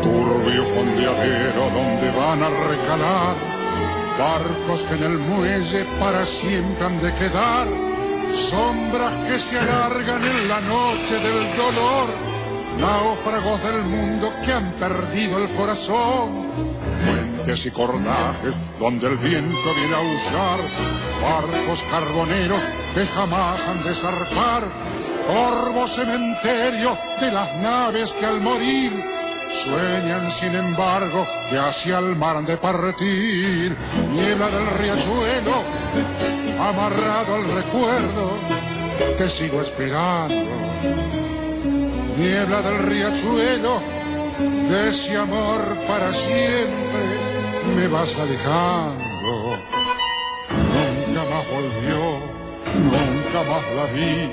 Turbio 0.03 0.63
fondeadero 0.65 1.69
donde 1.73 2.11
van 2.11 2.43
a 2.43 2.49
recalar 2.49 3.35
barcos 4.19 4.83
que 4.83 4.95
en 4.95 5.03
el 5.03 5.17
muelle 5.17 5.85
para 5.99 6.25
siempre 6.25 6.85
han 6.85 7.01
de 7.01 7.13
quedar 7.15 7.88
sombras 8.33 9.13
que 9.27 9.39
se 9.39 9.59
alargan 9.59 10.23
en 10.23 10.47
la 10.47 10.61
noche 10.61 11.15
del 11.15 11.55
dolor, 11.55 12.07
náufragos 12.79 13.63
del 13.63 13.83
mundo 13.83 14.31
que 14.43 14.53
han 14.53 14.71
perdido 14.73 15.37
el 15.37 15.53
corazón, 15.55 16.47
puentes 17.05 17.65
y 17.65 17.71
cordajes 17.71 18.55
donde 18.79 19.07
el 19.07 19.17
viento 19.17 19.73
viene 19.75 19.95
a 19.95 19.97
aullar, 19.97 20.59
barcos 21.21 21.83
carboneros 21.89 22.63
que 22.93 23.05
jamás 23.05 23.67
han 23.67 23.83
de 23.83 23.93
zarpar, 23.93 24.63
corvo 25.27 25.87
cementerio 25.87 26.97
de 27.19 27.31
las 27.31 27.55
naves 27.57 28.13
que 28.13 28.25
al 28.25 28.41
morir 28.41 28.91
sueñan 29.63 30.29
sin 30.31 30.55
embargo 30.55 31.27
que 31.49 31.57
hacia 31.57 31.99
el 31.99 32.15
mar 32.15 32.41
de 32.45 32.57
partir, 32.57 33.75
niebla 34.11 34.49
del 34.49 34.67
riachuelo 34.77 36.48
amarrado 36.59 37.35
al 37.35 37.45
recuerdo, 37.55 38.31
te 39.17 39.29
sigo 39.29 39.61
esperando. 39.61 40.51
Niebla 42.17 42.61
del 42.61 42.79
riachuelo, 42.79 43.81
de 44.69 44.89
ese 44.89 45.17
amor 45.17 45.61
para 45.87 46.11
siempre, 46.11 47.03
me 47.75 47.87
vas 47.87 48.17
alejando. 48.19 49.57
Nunca 50.75 51.23
más 51.29 51.45
volvió, 51.49 52.19
nunca 52.75 53.39
más 53.49 53.63
la 53.75 53.85
vi, 53.93 54.29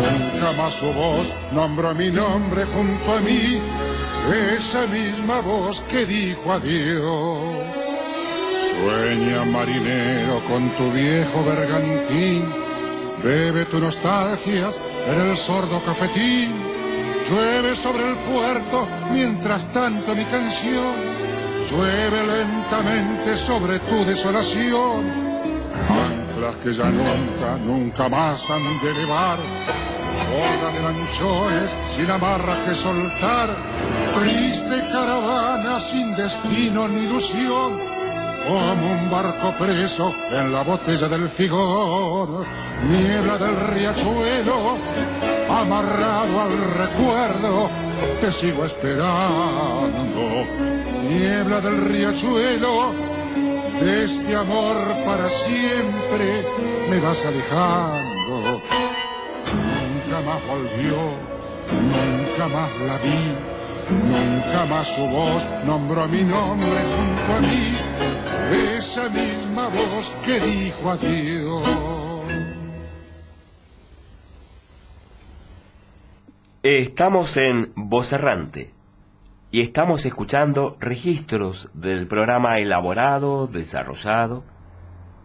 nunca 0.00 0.52
más 0.52 0.74
su 0.74 0.92
voz 0.92 1.32
nombró 1.52 1.94
mi 1.94 2.10
nombre 2.10 2.64
junto 2.64 3.12
a 3.12 3.20
mí, 3.20 3.60
esa 4.54 4.86
misma 4.86 5.40
voz 5.40 5.82
que 5.82 6.06
dijo 6.06 6.52
adiós. 6.52 7.81
Sueña 8.72 9.44
marinero 9.44 10.40
con 10.48 10.70
tu 10.70 10.90
viejo 10.92 11.44
bergantín, 11.44 12.52
bebe 13.22 13.64
tu 13.66 13.78
nostalgias 13.78 14.80
en 15.06 15.20
el 15.20 15.36
sordo 15.36 15.82
cafetín, 15.84 16.52
llueve 17.28 17.74
sobre 17.76 18.08
el 18.08 18.16
puerto 18.16 18.88
mientras 19.12 19.66
tanto 19.72 20.14
mi 20.14 20.24
canción. 20.24 21.12
Llueve 21.70 22.26
lentamente 22.26 23.36
sobre 23.36 23.78
tu 23.80 24.04
desolación. 24.04 25.08
Anclas 25.88 26.56
que 26.56 26.72
ya 26.72 26.90
nunca, 26.90 27.56
nunca 27.64 28.08
más 28.08 28.50
han 28.50 28.62
de 28.80 28.90
elevar, 28.90 29.38
borda 30.32 30.72
de 30.72 30.82
lanchones 30.82 31.70
sin 31.86 32.10
amarras 32.10 32.58
que 32.66 32.74
soltar, 32.74 33.48
triste 34.18 34.82
caravana 34.90 35.78
sin 35.78 36.16
destino 36.16 36.88
ni 36.88 37.04
ilusión, 37.04 37.91
como 38.48 38.92
un 38.92 39.10
barco 39.10 39.52
preso 39.58 40.12
en 40.30 40.52
la 40.52 40.62
botella 40.62 41.08
del 41.08 41.28
figón, 41.28 42.44
niebla 42.90 43.38
del 43.38 43.56
riachuelo, 43.74 44.76
amarrado 45.48 46.40
al 46.40 46.58
recuerdo, 46.74 47.70
te 48.20 48.32
sigo 48.32 48.64
esperando, 48.64 50.44
niebla 51.08 51.60
del 51.60 51.84
riachuelo, 51.84 52.92
de 53.80 54.04
este 54.04 54.34
amor 54.34 54.76
para 55.04 55.28
siempre 55.28 56.46
me 56.90 57.00
vas 57.00 57.24
alejando. 57.26 58.60
Nunca 60.04 60.20
más 60.26 60.40
volvió, 60.46 60.96
nunca 61.70 62.48
más 62.48 62.70
la 62.86 62.98
vi, 62.98 63.52
nunca 63.90 64.66
más 64.66 64.86
su 64.88 65.06
voz 65.06 65.42
nombró 65.64 66.06
mi 66.08 66.22
nombre 66.22 66.78
junto 66.96 67.32
a 67.32 67.40
mí, 67.40 67.76
esa 68.82 69.08
misma 69.08 69.68
voz 69.68 70.10
que 70.24 70.40
dijo 70.40 70.90
adiós. 70.90 71.62
Estamos 76.64 77.36
en 77.36 77.72
Voz 77.76 78.12
Errante 78.12 78.72
y 79.52 79.60
estamos 79.60 80.04
escuchando 80.04 80.76
registros 80.80 81.70
del 81.74 82.08
programa 82.08 82.58
elaborado, 82.58 83.46
desarrollado 83.46 84.42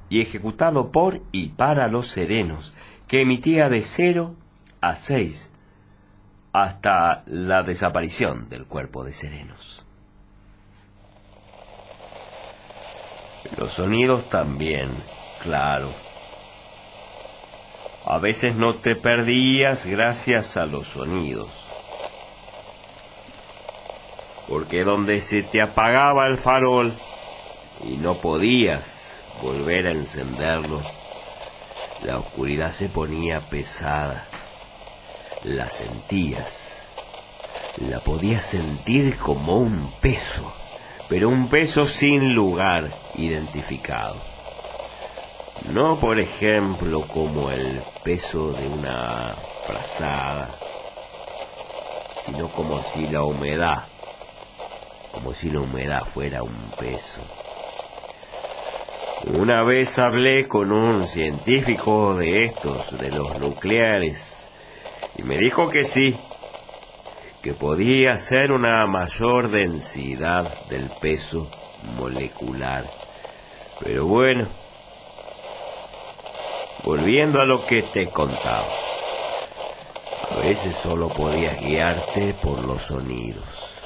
y 0.08 0.22
ejecutado 0.22 0.91
por 0.91 1.22
y 1.32 1.50
para 1.50 1.88
los 1.88 2.10
serenos, 2.10 2.76
que 3.08 3.24
emitía 3.24 3.70
de 3.70 3.82
0 3.82 4.36
a 4.82 4.96
6 4.96 5.52
hasta 6.54 7.24
la 7.26 7.63
desaparición 7.63 8.50
del 8.50 8.67
cuerpo 8.67 9.04
de 9.04 9.13
serenos. 9.13 9.87
Los 13.55 13.71
sonidos 13.71 14.29
también, 14.29 14.91
claro. 15.41 15.91
A 18.05 18.19
veces 18.19 18.55
no 18.55 18.77
te 18.79 18.95
perdías 18.95 19.86
gracias 19.86 20.57
a 20.57 20.65
los 20.65 20.88
sonidos. 20.88 21.49
Porque 24.47 24.83
donde 24.83 25.19
se 25.19 25.43
te 25.43 25.62
apagaba 25.62 26.27
el 26.27 26.38
farol 26.38 26.97
y 27.83 27.97
no 27.97 28.15
podías 28.19 29.13
volver 29.41 29.88
a 29.88 29.91
encenderlo, 29.91 30.81
la 32.03 32.19
oscuridad 32.19 32.69
se 32.69 32.89
ponía 32.89 33.41
pesada. 33.49 34.25
La 35.43 35.69
sentías. 35.69 36.81
La 37.77 37.99
podías 37.99 38.45
sentir 38.45 39.17
como 39.17 39.57
un 39.57 39.91
peso, 39.99 40.53
pero 41.10 41.30
un 41.30 41.48
peso 41.50 41.86
sin 41.86 42.34
lugar 42.34 42.89
identificado. 43.15 44.15
No, 45.72 46.00
por 46.00 46.20
ejemplo, 46.20 47.08
como 47.08 47.50
el 47.52 47.82
peso 48.04 48.52
de 48.52 48.67
una 48.67 49.36
frazada, 49.65 50.56
sino 52.20 52.50
como 52.50 52.82
si 52.82 53.08
la 53.08 53.24
humedad, 53.24 53.86
como 55.12 55.34
si 55.34 55.50
la 55.50 55.62
humedad 55.62 56.06
fuera 56.13 56.43
un 56.43 56.72
peso. 56.78 57.22
Una 59.26 59.63
vez 59.63 59.98
hablé 59.98 60.48
con 60.48 60.72
un 60.72 61.08
científico 61.08 62.15
de 62.15 62.46
estos, 62.46 62.98
de 62.98 63.10
los 63.10 63.39
nucleares, 63.39 64.48
y 65.17 65.24
me 65.24 65.38
dijo 65.38 65.70
que 65.70 65.84
sí, 65.84 66.17
que 67.47 67.53
podía 67.53 68.17
ser 68.17 68.51
una 68.51 68.86
mayor 68.88 69.49
densidad 69.49 70.67
del 70.67 70.89
peso 70.99 71.49
molecular. 71.97 72.83
Pero 73.79 74.05
bueno, 74.05 74.49
volviendo 76.83 77.39
a 77.39 77.45
lo 77.45 77.65
que 77.65 77.83
te 77.83 78.10
contaba, 78.10 78.67
a 80.29 80.39
veces 80.41 80.75
solo 80.75 81.07
podías 81.07 81.57
guiarte 81.62 82.33
por 82.33 82.65
los 82.65 82.81
sonidos. 82.81 83.79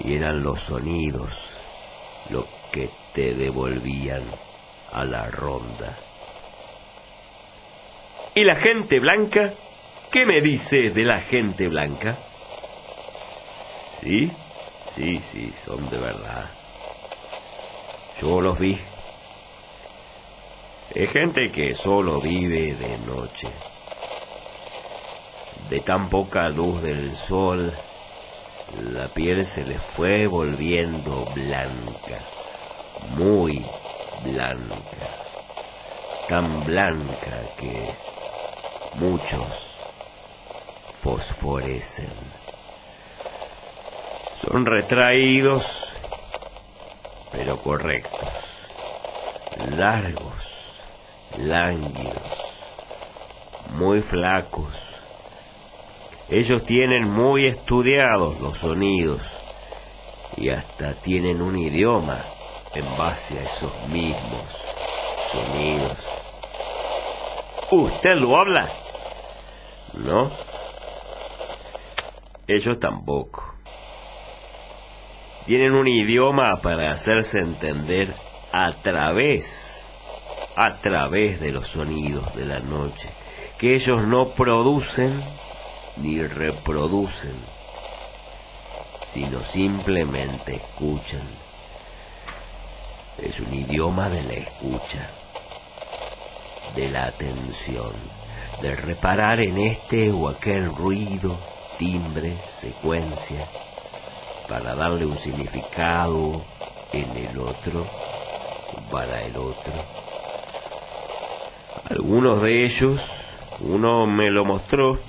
Y 0.00 0.14
eran 0.14 0.42
los 0.42 0.58
sonidos 0.58 1.50
lo 2.30 2.46
que 2.70 2.88
te 3.12 3.34
devolvían 3.34 4.22
a 4.90 5.04
la 5.04 5.26
ronda. 5.26 5.98
¿Y 8.34 8.42
la 8.44 8.56
gente 8.56 9.00
blanca? 9.00 9.52
¿Qué 10.12 10.26
me 10.26 10.42
dices 10.42 10.94
de 10.94 11.04
la 11.04 11.22
gente 11.22 11.68
blanca? 11.68 12.18
Sí, 13.98 14.30
sí, 14.90 15.18
sí, 15.18 15.50
son 15.54 15.88
de 15.88 15.96
verdad. 15.96 16.50
Yo 18.20 18.42
los 18.42 18.58
vi. 18.58 18.78
Es 20.94 21.10
gente 21.10 21.50
que 21.50 21.74
solo 21.74 22.20
vive 22.20 22.74
de 22.74 22.98
noche. 22.98 23.48
De 25.70 25.80
tan 25.80 26.10
poca 26.10 26.50
luz 26.50 26.82
del 26.82 27.14
sol, 27.14 27.72
la 28.92 29.08
piel 29.08 29.46
se 29.46 29.64
les 29.64 29.80
fue 29.80 30.26
volviendo 30.26 31.24
blanca, 31.34 32.18
muy 33.16 33.64
blanca, 34.22 35.08
tan 36.28 36.64
blanca 36.64 37.54
que 37.56 37.94
muchos 38.96 39.71
fosforecen. 41.02 42.12
Son 44.34 44.64
retraídos, 44.64 45.92
pero 47.32 47.60
correctos, 47.60 48.28
largos, 49.68 50.72
lánguidos, 51.36 52.56
muy 53.70 54.00
flacos. 54.00 54.78
Ellos 56.28 56.64
tienen 56.64 57.10
muy 57.10 57.46
estudiados 57.46 58.40
los 58.40 58.58
sonidos 58.58 59.22
y 60.36 60.50
hasta 60.50 60.94
tienen 60.94 61.42
un 61.42 61.58
idioma 61.58 62.24
en 62.74 62.96
base 62.96 63.40
a 63.40 63.42
esos 63.42 63.72
mismos 63.88 64.46
sonidos. 65.32 65.98
¿Usted 67.72 68.14
lo 68.14 68.36
habla? 68.36 68.72
¿No? 69.94 70.51
Ellos 72.48 72.80
tampoco. 72.80 73.54
Tienen 75.46 75.74
un 75.74 75.86
idioma 75.86 76.60
para 76.60 76.90
hacerse 76.90 77.38
entender 77.38 78.14
a 78.52 78.72
través, 78.82 79.88
a 80.56 80.80
través 80.80 81.40
de 81.40 81.52
los 81.52 81.68
sonidos 81.68 82.34
de 82.34 82.44
la 82.44 82.58
noche, 82.58 83.10
que 83.58 83.74
ellos 83.74 84.04
no 84.06 84.34
producen 84.34 85.22
ni 85.98 86.20
reproducen, 86.20 87.36
sino 89.06 89.38
simplemente 89.40 90.56
escuchan. 90.56 91.28
Es 93.18 93.38
un 93.38 93.54
idioma 93.54 94.08
de 94.08 94.22
la 94.22 94.34
escucha, 94.34 95.10
de 96.74 96.88
la 96.88 97.04
atención, 97.04 97.92
de 98.60 98.74
reparar 98.74 99.40
en 99.40 99.58
este 99.58 100.10
o 100.10 100.28
aquel 100.28 100.74
ruido, 100.74 101.51
timbre, 101.82 102.38
secuencia, 102.48 103.48
para 104.48 104.76
darle 104.76 105.04
un 105.04 105.16
significado 105.16 106.44
en 106.92 107.16
el 107.16 107.36
otro, 107.36 107.88
para 108.88 109.22
el 109.22 109.36
otro. 109.36 109.72
Algunos 111.90 112.40
de 112.40 112.64
ellos, 112.64 113.04
uno 113.58 114.06
me 114.06 114.30
lo 114.30 114.44
mostró, 114.44 115.00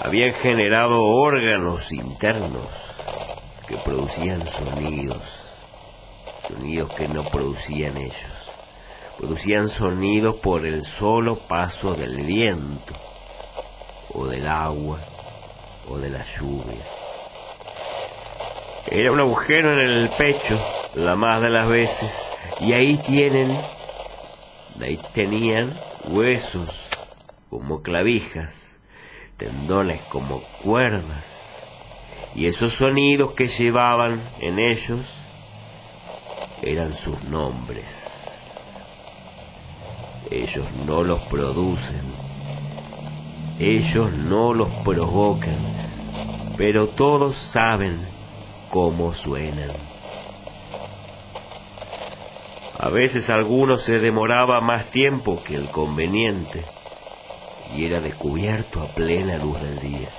habían 0.00 0.34
generado 0.34 1.02
órganos 1.02 1.92
internos 1.92 2.70
que 3.66 3.76
producían 3.78 4.46
sonidos, 4.46 5.50
sonidos 6.46 6.92
que 6.92 7.08
no 7.08 7.24
producían 7.24 7.96
ellos, 7.96 8.52
producían 9.18 9.68
sonidos 9.68 10.36
por 10.36 10.64
el 10.64 10.84
solo 10.84 11.40
paso 11.48 11.94
del 11.94 12.24
viento, 12.24 12.94
o 14.16 14.26
del 14.26 14.46
agua, 14.46 14.98
o 15.88 15.98
de 15.98 16.10
la 16.10 16.24
lluvia. 16.24 16.84
Era 18.90 19.12
un 19.12 19.20
agujero 19.20 19.72
en 19.72 19.80
el 19.80 20.10
pecho, 20.10 20.58
la 20.94 21.16
más 21.16 21.42
de 21.42 21.50
las 21.50 21.68
veces, 21.68 22.10
y 22.60 22.72
ahí 22.72 22.98
tienen, 22.98 23.60
ahí 24.80 24.98
tenían 25.12 25.78
huesos 26.08 26.88
como 27.50 27.82
clavijas 27.82 28.66
tendones 29.36 30.00
como 30.04 30.40
cuerdas 30.62 31.52
Y 32.34 32.46
esos 32.46 32.72
sonidos 32.72 33.32
que 33.32 33.46
llevaban 33.46 34.30
en 34.40 34.58
ellos 34.58 35.14
eran 36.62 36.94
sus 36.94 37.22
nombres. 37.24 38.12
Ellos 40.30 40.66
no 40.86 41.02
los 41.02 41.20
producen, 41.22 42.25
ellos 43.58 44.12
no 44.12 44.52
los 44.52 44.68
provocan, 44.84 45.56
pero 46.56 46.88
todos 46.88 47.36
saben 47.36 48.06
cómo 48.70 49.12
suenan. 49.12 49.70
A 52.78 52.90
veces 52.90 53.30
alguno 53.30 53.78
se 53.78 53.98
demoraba 53.98 54.60
más 54.60 54.90
tiempo 54.90 55.42
que 55.42 55.54
el 55.54 55.70
conveniente 55.70 56.64
y 57.74 57.86
era 57.86 58.00
descubierto 58.00 58.82
a 58.82 58.88
plena 58.88 59.38
luz 59.38 59.58
del 59.60 59.78
día. 59.78 60.10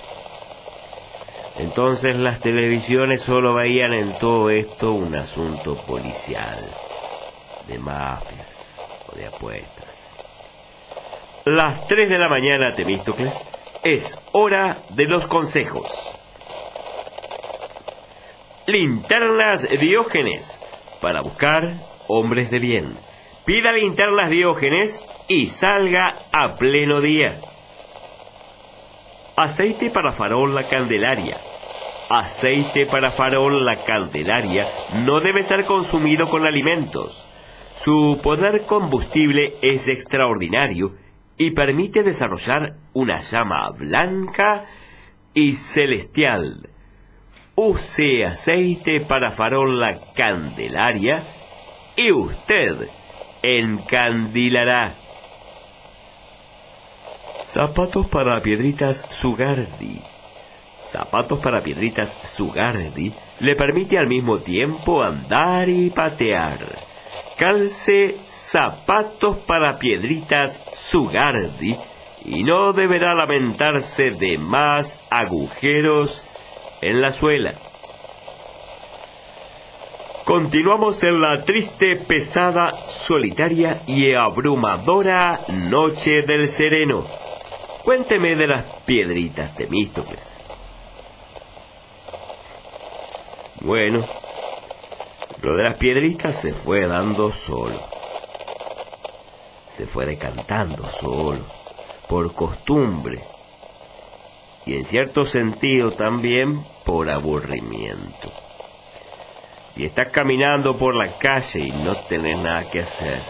Entonces 1.58 2.16
las 2.16 2.40
televisiones 2.40 3.22
solo 3.22 3.54
veían 3.54 3.94
en 3.94 4.18
todo 4.18 4.50
esto 4.50 4.94
un 4.94 5.16
asunto 5.16 5.76
policial, 5.76 6.68
de 7.68 7.78
mafias 7.78 8.76
o 9.12 9.16
de 9.16 9.28
apuestas. 9.28 9.77
Las 11.48 11.88
3 11.88 12.10
de 12.10 12.18
la 12.18 12.28
mañana, 12.28 12.74
Temístocles, 12.74 13.34
es 13.82 14.20
hora 14.34 14.84
de 14.90 15.06
los 15.06 15.28
consejos. 15.28 15.90
Linternas 18.66 19.66
Diógenes, 19.80 20.62
para 21.00 21.22
buscar 21.22 21.64
hombres 22.10 22.52
de 22.52 22.60
bien. 22.60 22.98
Pida 23.46 23.72
linternas 23.72 24.30
Diógenes 24.30 25.02
y 25.30 25.48
salga 25.48 26.26
a 26.34 26.58
pleno 26.58 27.00
día. 27.00 27.40
Aceite 29.38 29.90
para 29.90 30.12
farol 30.12 30.54
la 30.54 30.68
candelaria. 30.68 31.38
Aceite 32.10 32.88
para 32.88 33.12
farol 33.12 33.64
la 33.64 33.86
candelaria 33.86 34.68
no 34.96 35.22
debe 35.22 35.44
ser 35.44 35.64
consumido 35.64 36.28
con 36.28 36.46
alimentos. 36.46 37.26
Su 37.86 38.20
poder 38.22 38.66
combustible 38.66 39.54
es 39.62 39.88
extraordinario 39.88 41.07
y 41.38 41.52
permite 41.52 42.04
desarrollar 42.04 42.76
una 42.94 43.20
llama 43.20 43.70
blanca 43.72 44.66
y 45.34 45.54
celestial. 45.54 46.70
Use 47.56 48.26
aceite 48.26 49.02
para 49.02 49.32
farol 49.32 49.80
la 49.80 50.14
candelaria 50.14 51.24
y 51.96 52.12
usted 52.12 52.90
encandilará. 53.42 54.96
Zapatos 57.44 58.08
para 58.08 58.42
piedritas 58.42 59.06
Sugardi. 59.10 60.02
Zapatos 60.80 61.40
para 61.40 61.62
piedritas 61.62 62.10
Sugardi 62.24 63.14
le 63.40 63.56
permite 63.56 63.98
al 63.98 64.08
mismo 64.08 64.40
tiempo 64.40 65.02
andar 65.02 65.70
y 65.70 65.90
patear. 65.90 66.97
Calce 67.38 68.18
zapatos 68.26 69.38
para 69.46 69.78
piedritas 69.78 70.62
Sugardi 70.74 71.78
y 72.26 72.44
no 72.44 72.74
deberá 72.74 73.14
lamentarse 73.14 74.10
de 74.12 74.40
más 74.40 75.00
agujeros 75.12 76.28
en 76.82 77.00
la 77.00 77.12
suela. 77.12 77.60
Continuamos 80.26 81.04
en 81.04 81.22
la 81.22 81.46
triste, 81.46 81.96
pesada, 81.96 82.88
solitaria 82.88 83.84
y 83.88 84.14
abrumadora 84.14 85.46
noche 85.48 86.24
del 86.24 86.48
sereno. 86.48 87.06
Cuénteme 87.84 88.36
de 88.36 88.48
las 88.48 88.66
piedritas, 88.86 89.56
Temístocles. 89.56 90.38
Bueno, 93.62 94.06
lo 95.42 95.56
de 95.56 95.64
las 95.64 95.76
piedritas 95.76 96.36
se 96.42 96.54
fue 96.54 96.88
dando 96.88 97.30
solo. 97.30 97.80
Se 99.70 99.86
fue 99.86 100.06
decantando 100.06 100.88
solo, 100.88 101.46
por 102.08 102.34
costumbre. 102.34 103.24
Y 104.66 104.76
en 104.76 104.86
cierto 104.86 105.26
sentido 105.26 105.92
también 105.92 106.66
por 106.84 107.10
aburrimiento. 107.10 108.32
Si 109.70 109.86
estás 109.86 110.08
caminando 110.08 110.76
por 110.78 110.96
la 110.96 111.20
calle 111.20 111.60
y 111.60 111.72
no 111.72 111.96
tenés 112.08 112.40
nada 112.40 112.64
que 112.64 112.80
hacer, 112.80 113.22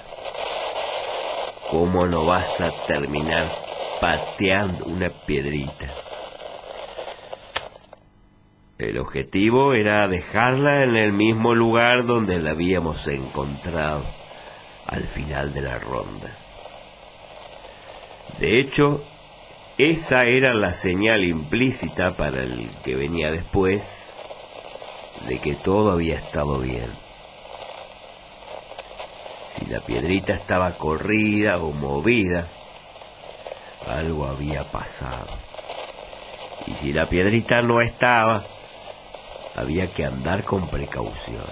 ¿cómo 1.69 2.07
no 2.07 2.25
vas 2.25 2.61
a 2.61 2.71
terminar 2.87 3.51
pateando 3.99 4.85
una 4.85 5.09
piedrita? 5.09 6.06
El 8.77 8.99
objetivo 8.99 9.73
era 9.73 10.05
dejarla 10.07 10.83
en 10.83 10.95
el 10.95 11.11
mismo 11.11 11.55
lugar 11.55 12.05
donde 12.05 12.39
la 12.39 12.51
habíamos 12.51 13.07
encontrado 13.07 14.05
al 14.85 15.07
final 15.07 15.51
de 15.51 15.61
la 15.61 15.79
ronda. 15.79 16.37
De 18.39 18.59
hecho, 18.59 19.03
esa 19.79 20.25
era 20.25 20.53
la 20.53 20.73
señal 20.73 21.23
implícita 21.23 22.15
para 22.15 22.43
el 22.43 22.69
que 22.83 22.95
venía 22.95 23.31
después 23.31 24.13
de 25.27 25.39
que 25.39 25.55
todo 25.55 25.91
había 25.91 26.19
estado 26.19 26.59
bien. 26.59 26.91
Si 29.49 29.65
la 29.65 29.81
piedrita 29.81 30.33
estaba 30.33 30.77
corrida 30.77 31.57
o 31.57 31.71
movida, 31.71 32.47
algo 33.87 34.27
había 34.27 34.71
pasado. 34.71 35.33
Y 36.67 36.73
si 36.73 36.93
la 36.93 37.09
piedrita 37.09 37.63
no 37.63 37.81
estaba, 37.81 38.45
había 39.57 39.87
que 39.87 40.05
andar 40.05 40.43
con 40.43 40.69
precaución. 40.69 41.43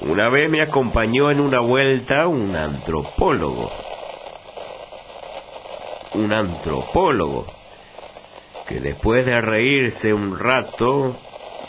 Una 0.00 0.28
vez 0.28 0.50
me 0.50 0.60
acompañó 0.60 1.30
en 1.30 1.40
una 1.40 1.60
vuelta 1.60 2.26
un 2.26 2.54
antropólogo. 2.54 3.70
Un 6.14 6.32
antropólogo 6.32 7.46
que 8.66 8.80
después 8.80 9.24
de 9.24 9.40
reírse 9.40 10.12
un 10.12 10.38
rato 10.38 11.16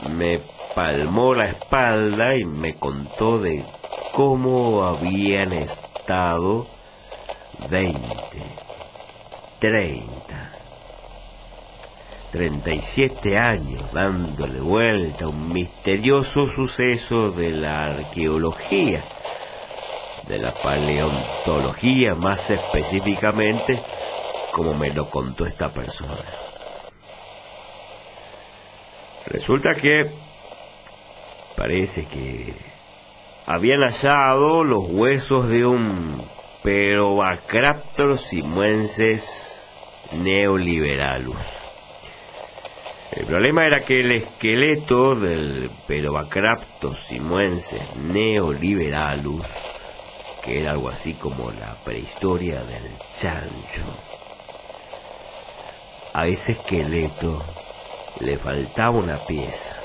me 0.10 0.42
palmó 0.76 1.36
la 1.36 1.50
espalda 1.50 2.36
y 2.36 2.46
me 2.46 2.76
contó 2.76 3.38
de 3.38 3.64
cómo 4.14 4.84
habían 4.84 5.54
estado 5.54 6.68
20, 7.70 8.00
30, 9.60 10.59
37 12.32 13.38
años 13.38 13.92
dándole 13.92 14.60
vuelta 14.60 15.26
a 15.26 15.30
un 15.30 15.52
misterioso 15.52 16.46
suceso 16.46 17.32
de 17.32 17.52
la 17.52 17.86
arqueología, 17.86 19.04
de 20.28 20.38
la 20.38 20.54
paleontología 20.54 22.14
más 22.14 22.52
específicamente, 22.52 23.82
como 24.54 24.76
me 24.76 24.94
lo 24.94 25.10
contó 25.10 25.46
esta 25.46 25.74
persona. 25.74 26.24
Resulta 29.26 29.74
que 29.74 30.12
parece 31.56 32.06
que 32.06 32.54
habían 33.48 33.82
hallado 33.82 34.64
los 34.64 34.86
huesos 34.88 35.50
de 35.50 35.66
un 35.66 36.28
Perobacraptor 36.62 38.18
simuenses 38.18 39.72
neoliberalus. 40.12 41.69
El 43.12 43.26
problema 43.26 43.66
era 43.66 43.80
que 43.80 44.02
el 44.02 44.12
esqueleto 44.12 45.16
del 45.16 45.72
Perobacraptor 45.88 46.94
simuenses 46.94 47.82
neoliberalus, 47.96 49.48
que 50.44 50.62
era 50.62 50.72
algo 50.72 50.90
así 50.90 51.16
como 51.16 51.50
la 51.50 51.76
prehistoria 51.84 52.64
del 52.64 52.92
chancho, 53.20 53.84
a 56.14 56.28
ese 56.28 56.52
esqueleto 56.52 57.44
le 58.20 58.38
faltaba 58.38 59.00
una 59.00 59.26
pieza, 59.26 59.76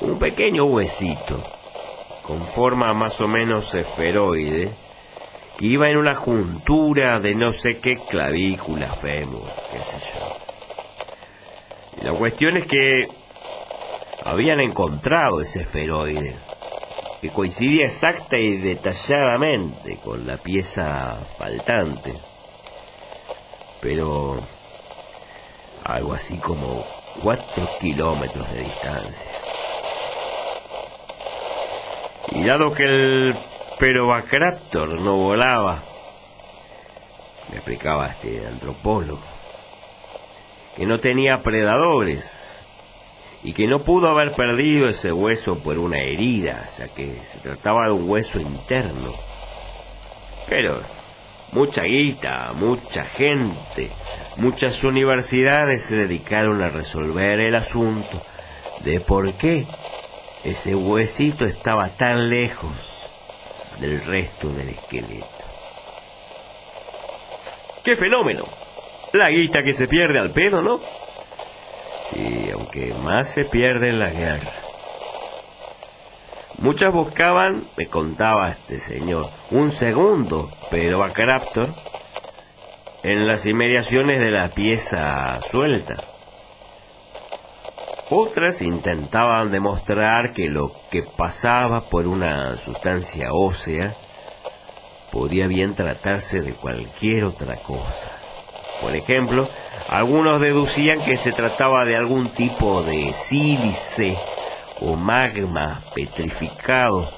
un 0.00 0.16
pequeño 0.20 0.66
huesito, 0.66 1.42
con 2.22 2.46
forma 2.50 2.92
más 2.94 3.20
o 3.20 3.26
menos 3.26 3.74
esferoide, 3.74 4.72
que 5.58 5.66
iba 5.66 5.88
en 5.88 5.96
una 5.96 6.14
juntura 6.14 7.18
de 7.18 7.34
no 7.34 7.52
sé 7.52 7.80
qué 7.80 7.96
clavícula 8.08 8.94
fémur, 8.94 9.50
qué 9.72 9.78
sé 9.78 9.98
yo. 9.98 10.51
La 12.00 12.12
cuestión 12.12 12.56
es 12.56 12.66
que 12.66 13.06
habían 14.24 14.60
encontrado 14.60 15.40
ese 15.40 15.62
esferoide, 15.62 16.36
que 17.20 17.30
coincidía 17.30 17.84
exacta 17.84 18.38
y 18.38 18.56
detalladamente 18.58 19.98
con 19.98 20.26
la 20.26 20.38
pieza 20.38 21.20
faltante, 21.38 22.14
pero 23.80 24.40
algo 25.84 26.14
así 26.14 26.38
como 26.38 26.84
cuatro 27.22 27.68
kilómetros 27.78 28.50
de 28.52 28.60
distancia. 28.60 29.30
Y 32.30 32.44
dado 32.44 32.72
que 32.72 32.84
el 32.84 33.36
Perobacraptor 33.78 35.00
no 35.00 35.16
volaba, 35.16 35.82
me 37.50 37.56
explicaba 37.56 38.08
este 38.08 38.46
antropólogo, 38.46 39.22
que 40.76 40.86
no 40.86 41.00
tenía 41.00 41.42
predadores 41.42 42.48
y 43.42 43.52
que 43.52 43.66
no 43.66 43.82
pudo 43.82 44.08
haber 44.08 44.32
perdido 44.32 44.86
ese 44.86 45.12
hueso 45.12 45.58
por 45.58 45.78
una 45.78 46.00
herida, 46.00 46.68
ya 46.78 46.88
que 46.88 47.18
se 47.20 47.38
trataba 47.40 47.86
de 47.86 47.92
un 47.92 48.08
hueso 48.08 48.40
interno. 48.40 49.14
Pero 50.48 50.82
mucha 51.52 51.82
guita, 51.82 52.52
mucha 52.54 53.04
gente, 53.04 53.90
muchas 54.36 54.82
universidades 54.84 55.84
se 55.84 55.96
dedicaron 55.96 56.62
a 56.62 56.70
resolver 56.70 57.40
el 57.40 57.54
asunto 57.56 58.22
de 58.84 59.00
por 59.00 59.32
qué 59.34 59.66
ese 60.44 60.74
huesito 60.74 61.44
estaba 61.44 61.96
tan 61.96 62.28
lejos 62.30 63.10
del 63.80 64.00
resto 64.04 64.48
del 64.50 64.70
esqueleto. 64.70 65.26
¡Qué 67.84 67.96
fenómeno! 67.96 68.61
La 69.12 69.28
guita 69.28 69.62
que 69.62 69.74
se 69.74 69.88
pierde 69.88 70.18
al 70.18 70.32
pedo, 70.32 70.62
¿no? 70.62 70.80
Sí, 72.04 72.50
aunque 72.50 72.94
más 72.94 73.28
se 73.30 73.44
pierde 73.44 73.88
en 73.88 73.98
la 73.98 74.10
guerra. 74.10 74.52
Muchas 76.56 76.92
buscaban, 76.92 77.68
me 77.76 77.88
contaba 77.88 78.52
este 78.52 78.76
señor, 78.76 79.28
un 79.50 79.70
segundo 79.70 80.50
pero 80.70 81.04
a 81.04 81.12
Craptor 81.12 81.74
en 83.02 83.26
las 83.26 83.44
inmediaciones 83.44 84.18
de 84.18 84.30
la 84.30 84.48
pieza 84.50 85.38
suelta. 85.50 85.96
Otras 88.08 88.62
intentaban 88.62 89.50
demostrar 89.50 90.32
que 90.32 90.48
lo 90.48 90.72
que 90.90 91.02
pasaba 91.02 91.88
por 91.90 92.06
una 92.06 92.56
sustancia 92.56 93.32
ósea 93.32 93.94
podía 95.10 95.46
bien 95.48 95.74
tratarse 95.74 96.40
de 96.40 96.54
cualquier 96.54 97.24
otra 97.24 97.56
cosa. 97.56 98.21
Por 98.82 98.96
ejemplo, 98.96 99.48
algunos 99.88 100.40
deducían 100.40 101.04
que 101.04 101.16
se 101.16 101.30
trataba 101.30 101.84
de 101.84 101.96
algún 101.96 102.30
tipo 102.30 102.82
de 102.82 103.12
sílice 103.12 104.18
o 104.80 104.96
magma 104.96 105.84
petrificado, 105.94 107.08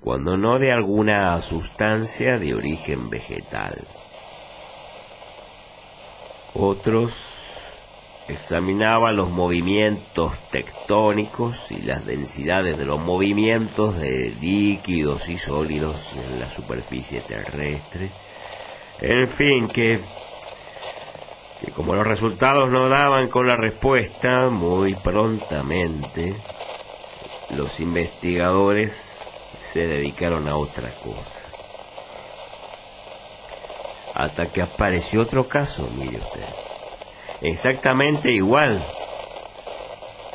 cuando 0.00 0.36
no 0.36 0.58
de 0.58 0.72
alguna 0.72 1.40
sustancia 1.40 2.36
de 2.36 2.54
origen 2.54 3.08
vegetal. 3.08 3.86
Otros 6.52 7.40
examinaban 8.26 9.14
los 9.14 9.30
movimientos 9.30 10.32
tectónicos 10.50 11.70
y 11.70 11.80
las 11.82 12.04
densidades 12.04 12.76
de 12.76 12.86
los 12.86 12.98
movimientos 13.00 13.96
de 13.98 14.34
líquidos 14.40 15.28
y 15.28 15.38
sólidos 15.38 16.12
en 16.16 16.40
la 16.40 16.50
superficie 16.50 17.20
terrestre. 17.20 18.10
En 19.00 19.28
fin, 19.28 19.68
que 19.68 20.00
como 21.74 21.94
los 21.94 22.06
resultados 22.06 22.70
no 22.70 22.88
daban 22.88 23.28
con 23.28 23.46
la 23.46 23.56
respuesta, 23.56 24.48
muy 24.50 24.94
prontamente 24.94 26.36
los 27.50 27.80
investigadores 27.80 29.18
se 29.72 29.86
dedicaron 29.86 30.48
a 30.48 30.56
otra 30.56 30.90
cosa. 31.02 31.40
Hasta 34.14 34.46
que 34.46 34.62
apareció 34.62 35.22
otro 35.22 35.48
caso, 35.48 35.88
mire 35.96 36.18
usted. 36.18 36.44
Exactamente 37.42 38.30
igual. 38.30 38.84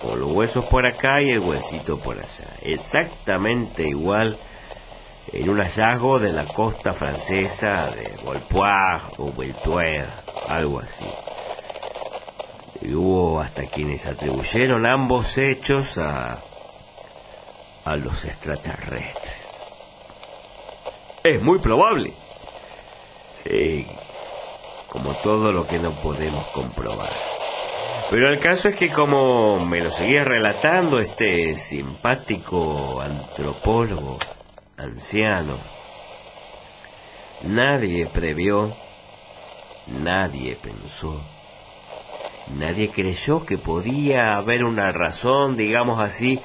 Con 0.01 0.19
los 0.19 0.31
huesos 0.31 0.65
por 0.65 0.85
acá 0.85 1.21
y 1.21 1.31
el 1.31 1.39
huesito 1.39 1.99
por 1.99 2.17
allá. 2.17 2.57
Exactamente 2.61 3.83
igual 3.87 4.39
en 5.31 5.49
un 5.49 5.59
hallazgo 5.59 6.19
de 6.19 6.31
la 6.31 6.45
costa 6.45 6.93
francesa 6.93 7.91
de 7.91 8.15
Volpoix 8.23 9.03
o 9.17 9.31
Beltuer, 9.31 10.07
algo 10.47 10.79
así. 10.79 11.05
Y 12.81 12.93
hubo 12.93 13.39
hasta 13.39 13.65
quienes 13.65 14.05
atribuyeron 14.05 14.85
ambos 14.85 15.37
hechos 15.37 15.97
a, 15.97 16.43
a 17.85 17.95
los 17.95 18.25
extraterrestres. 18.25 19.65
Es 21.23 21.41
muy 21.41 21.59
probable. 21.59 22.13
Sí, 23.31 23.87
como 24.89 25.13
todo 25.15 25.51
lo 25.51 25.67
que 25.67 25.79
no 25.79 25.91
podemos 26.01 26.47
comprobar. 26.47 27.11
Pero 28.09 28.31
el 28.31 28.39
caso 28.39 28.69
es 28.69 28.75
que 28.75 28.91
como 28.91 29.65
me 29.65 29.81
lo 29.81 29.89
seguía 29.89 30.23
relatando 30.23 30.99
este 30.99 31.55
simpático 31.57 33.01
antropólogo, 33.01 34.19
anciano. 34.77 35.57
Nadie 37.41 38.07
previó, 38.07 38.75
nadie 39.87 40.55
pensó, 40.55 41.21
nadie 42.53 42.89
creyó 42.89 43.45
que 43.45 43.57
podía 43.57 44.35
haber 44.35 44.63
una 44.63 44.91
razón, 44.91 45.55
digamos 45.57 45.99
así, 45.99 46.39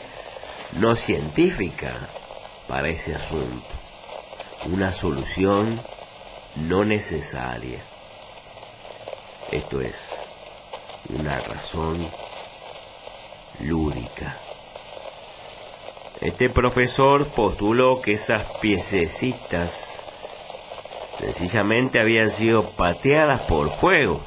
no 0.73 0.95
científica 0.95 2.09
para 2.69 2.89
ese 2.89 3.15
asunto, 3.15 3.69
una 4.67 4.93
solución 4.93 5.81
no 6.57 6.85
necesaria. 6.85 7.85
Esto 9.51 9.81
es, 9.81 10.15
una 11.09 11.39
razón 11.41 12.09
lúdica. 13.61 14.39
Este 16.21 16.51
profesor 16.51 17.27
postuló 17.29 18.01
que 18.03 18.13
esas 18.13 18.45
piececitas 18.61 20.05
sencillamente 21.19 22.01
habían 22.01 22.31
sido 22.31 22.71
pateadas 22.73 23.43
por 23.43 23.69
juego, 23.71 24.23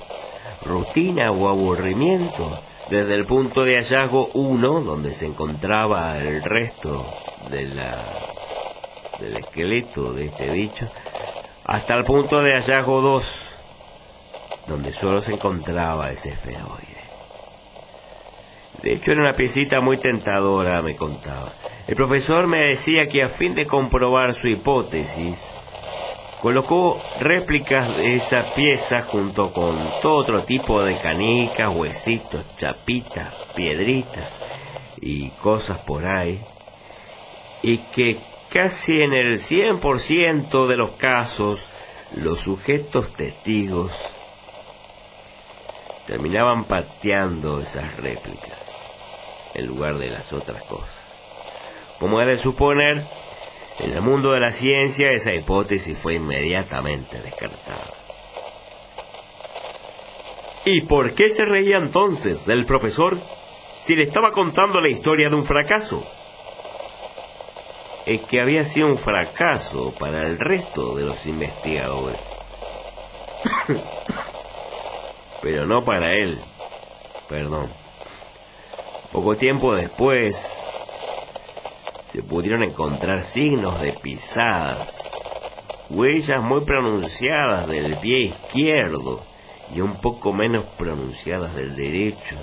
rutina 0.63 1.31
o 1.31 1.49
aburrimiento, 1.49 2.59
desde 2.89 3.15
el 3.15 3.25
punto 3.25 3.63
de 3.63 3.75
hallazgo 3.75 4.29
1, 4.33 4.81
donde 4.81 5.11
se 5.11 5.25
encontraba 5.25 6.17
el 6.19 6.43
resto 6.43 7.05
de 7.49 7.67
la, 7.67 8.03
del 9.19 9.37
esqueleto 9.37 10.13
de 10.13 10.25
este 10.25 10.49
bicho, 10.51 10.91
hasta 11.65 11.95
el 11.95 12.03
punto 12.03 12.41
de 12.41 12.53
hallazgo 12.53 13.01
2, 13.01 13.59
donde 14.67 14.91
solo 14.91 15.21
se 15.21 15.33
encontraba 15.33 16.09
ese 16.09 16.29
esferoide. 16.29 17.03
De 18.81 18.93
hecho, 18.93 19.13
era 19.13 19.21
una 19.21 19.35
piecita 19.35 19.79
muy 19.79 19.97
tentadora, 19.97 20.81
me 20.81 20.95
contaba. 20.95 21.53
El 21.87 21.95
profesor 21.95 22.47
me 22.47 22.67
decía 22.67 23.07
que 23.07 23.23
a 23.23 23.29
fin 23.29 23.55
de 23.55 23.65
comprobar 23.65 24.33
su 24.33 24.49
hipótesis, 24.49 25.49
colocó 26.43 27.01
réplicas 27.21 27.95
de 27.95 28.15
esa 28.15 28.53
pieza 28.53 29.03
junto 29.03 29.53
con 29.53 29.77
todo 30.01 30.17
otro 30.17 30.43
tipo 30.43 30.83
de 30.83 30.99
canicas, 30.99 31.73
huesitos, 31.73 32.43
chapitas, 32.57 33.33
piedritas 33.55 34.43
y 34.99 35.29
cosas 35.41 35.79
por 35.85 36.05
ahí, 36.05 36.41
y 37.61 37.77
que 37.93 38.19
casi 38.49 39.03
en 39.03 39.13
el 39.13 39.37
100% 39.37 40.67
de 40.67 40.75
los 40.75 40.97
casos 40.97 41.65
los 42.13 42.41
sujetos 42.41 43.13
testigos 43.13 43.93
terminaban 46.05 46.65
pateando 46.65 47.59
esas 47.61 47.95
réplicas 47.95 48.59
en 49.53 49.65
lugar 49.65 49.97
de 49.97 50.09
las 50.09 50.33
otras 50.33 50.61
cosas. 50.65 51.01
Como 51.99 52.19
es 52.19 52.27
de 52.27 52.37
suponer, 52.37 53.07
en 53.83 53.93
el 53.93 54.01
mundo 54.01 54.31
de 54.31 54.39
la 54.39 54.51
ciencia 54.51 55.11
esa 55.11 55.33
hipótesis 55.33 55.97
fue 55.97 56.15
inmediatamente 56.15 57.21
descartada. 57.21 57.91
¿Y 60.65 60.81
por 60.81 61.13
qué 61.13 61.29
se 61.29 61.43
reía 61.43 61.77
entonces 61.77 62.47
el 62.47 62.65
profesor 62.65 63.19
si 63.79 63.95
le 63.95 64.03
estaba 64.03 64.31
contando 64.31 64.79
la 64.79 64.89
historia 64.89 65.29
de 65.29 65.35
un 65.35 65.43
fracaso? 65.43 66.05
Es 68.05 68.21
que 68.21 68.39
había 68.39 68.63
sido 68.63 68.87
un 68.87 68.97
fracaso 68.97 69.93
para 69.99 70.25
el 70.27 70.39
resto 70.39 70.95
de 70.95 71.03
los 71.03 71.25
investigadores. 71.25 72.19
Pero 75.41 75.65
no 75.65 75.83
para 75.83 76.13
él. 76.13 76.39
Perdón. 77.27 77.71
Poco 79.11 79.35
tiempo 79.35 79.75
después, 79.75 80.35
se 82.13 82.21
pudieron 82.21 82.61
encontrar 82.61 83.23
signos 83.23 83.81
de 83.81 83.93
pisadas, 83.93 84.95
huellas 85.89 86.43
muy 86.43 86.63
pronunciadas 86.63 87.67
del 87.67 87.97
pie 87.97 88.25
izquierdo 88.25 89.23
y 89.73 89.81
un 89.81 89.99
poco 89.99 90.31
menos 90.31 90.65
pronunciadas 90.77 91.55
del 91.55 91.75
derecho, 91.75 92.35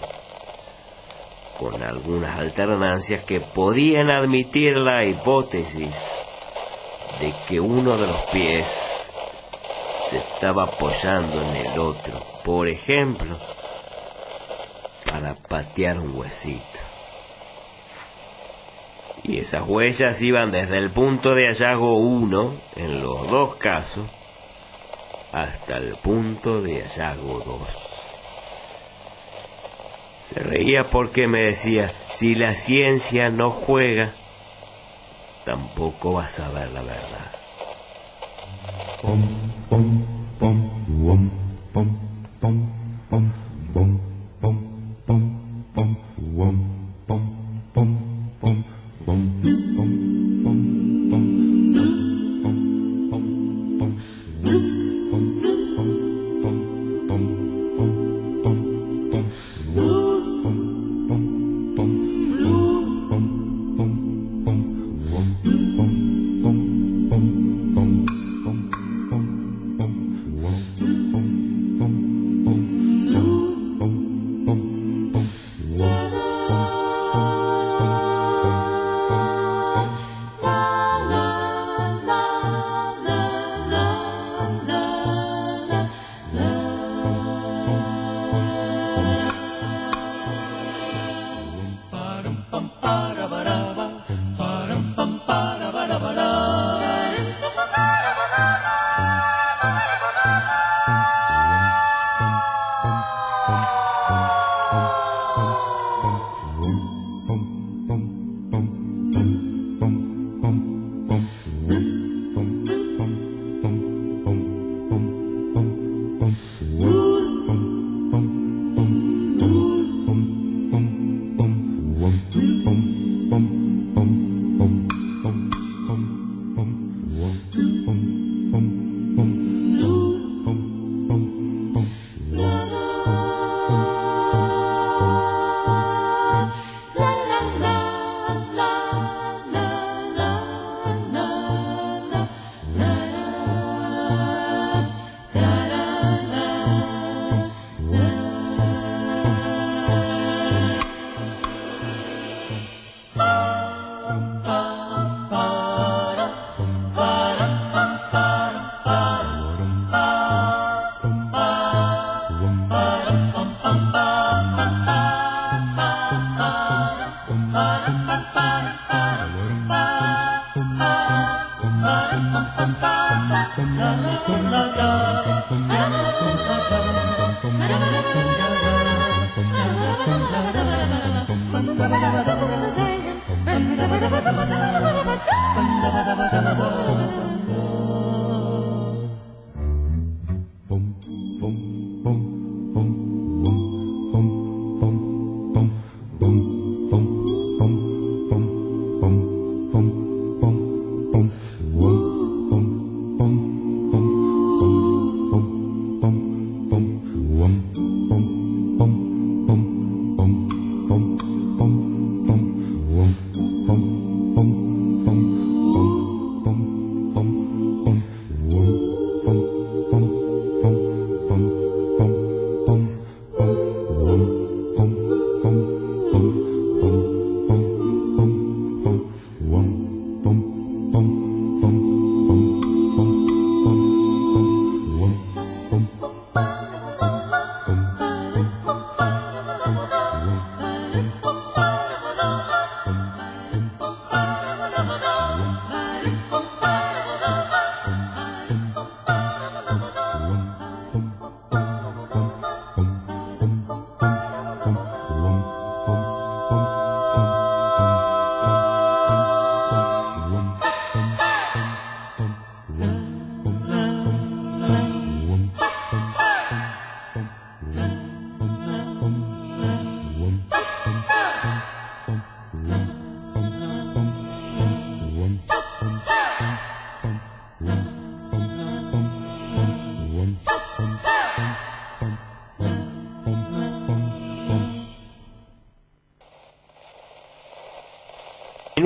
con 1.57 1.85
algunas 1.85 2.37
alternancias 2.37 3.23
que 3.23 3.41
podían 3.41 4.11
admitir 4.11 4.77
la 4.77 5.05
hipótesis 5.05 5.95
de 7.21 7.33
que 7.47 7.61
uno 7.61 7.97
de 7.97 8.09
los 8.09 8.23
pies 8.33 8.67
se 10.09 10.19
estaba 10.19 10.65
apoyando 10.65 11.43
en 11.43 11.55
el 11.55 11.79
otro, 11.79 12.21
por 12.45 12.69
ejemplo, 12.69 13.39
para 15.09 15.37
patear 15.37 16.01
un 16.01 16.17
huesito 16.17 16.90
y 19.23 19.39
esas 19.39 19.67
huellas 19.67 20.21
iban 20.23 20.51
desde 20.51 20.79
el 20.79 20.91
punto 20.91 21.35
de 21.35 21.47
hallazgo 21.47 21.97
1 21.97 22.61
en 22.77 23.03
los 23.03 23.31
dos 23.31 23.57
casos 23.57 24.09
hasta 25.33 25.77
el 25.77 25.97
punto 25.97 26.63
de 26.63 26.83
hallazgo 26.83 27.41
2. 27.41 28.01
Se 30.23 30.41
reía 30.41 30.91
porque 30.91 31.27
me 31.27 31.47
decía, 31.47 31.93
si 32.13 32.35
la 32.35 32.55
ciencia 32.55 33.31
no 33.31 33.51
juega, 33.51 34.13
tampoco 35.45 36.15
vas 36.15 36.39
a 36.39 36.49
ver 36.49 36.71
la 36.71 36.83
verdad. 36.83 37.33
boom, 49.07 49.41
boom, 49.43 50.43
boom. 50.45 50.80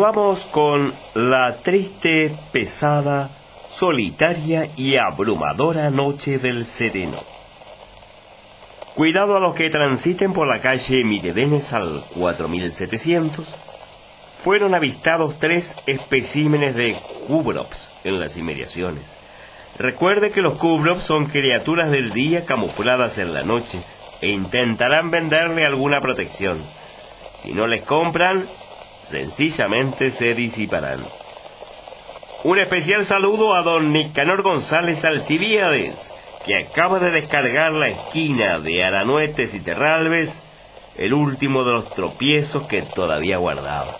Continuamos 0.04 0.44
con 0.52 0.92
la 1.14 1.60
triste, 1.62 2.36
pesada, 2.52 3.30
solitaria 3.68 4.68
y 4.76 4.98
abrumadora 4.98 5.88
noche 5.88 6.38
del 6.38 6.66
sereno. 6.66 7.16
Cuidado 8.94 9.34
a 9.34 9.40
los 9.40 9.54
que 9.54 9.70
transiten 9.70 10.34
por 10.34 10.46
la 10.46 10.60
calle 10.60 11.02
Miredenes 11.04 11.72
al 11.72 12.04
4700. 12.16 13.48
Fueron 14.42 14.74
avistados 14.74 15.38
tres 15.38 15.74
especímenes 15.86 16.74
de 16.74 16.98
cubrops 17.26 17.96
en 18.04 18.20
las 18.20 18.36
inmediaciones. 18.36 19.10
Recuerde 19.78 20.32
que 20.32 20.42
los 20.42 20.58
cubrops 20.58 21.02
son 21.02 21.28
criaturas 21.28 21.90
del 21.90 22.12
día 22.12 22.44
camufladas 22.44 23.16
en 23.16 23.32
la 23.32 23.42
noche 23.42 23.82
e 24.20 24.28
intentarán 24.28 25.10
venderle 25.10 25.64
alguna 25.64 26.02
protección. 26.02 26.62
Si 27.38 27.52
no 27.52 27.66
les 27.66 27.84
compran, 27.84 28.46
sencillamente 29.04 30.10
se 30.10 30.34
disiparán. 30.34 31.04
Un 32.42 32.58
especial 32.58 33.04
saludo 33.04 33.54
a 33.54 33.62
don 33.62 33.92
Nicanor 33.92 34.42
González 34.42 35.04
Alcibiades, 35.04 36.12
que 36.44 36.56
acaba 36.56 36.98
de 36.98 37.10
descargar 37.10 37.72
la 37.72 37.88
esquina 37.88 38.58
de 38.60 38.84
Aranuetes 38.84 39.54
y 39.54 39.60
Terralbes 39.60 40.44
el 40.96 41.14
último 41.14 41.64
de 41.64 41.72
los 41.72 41.90
tropiezos 41.94 42.66
que 42.68 42.82
todavía 42.82 43.38
guardaba. 43.38 43.96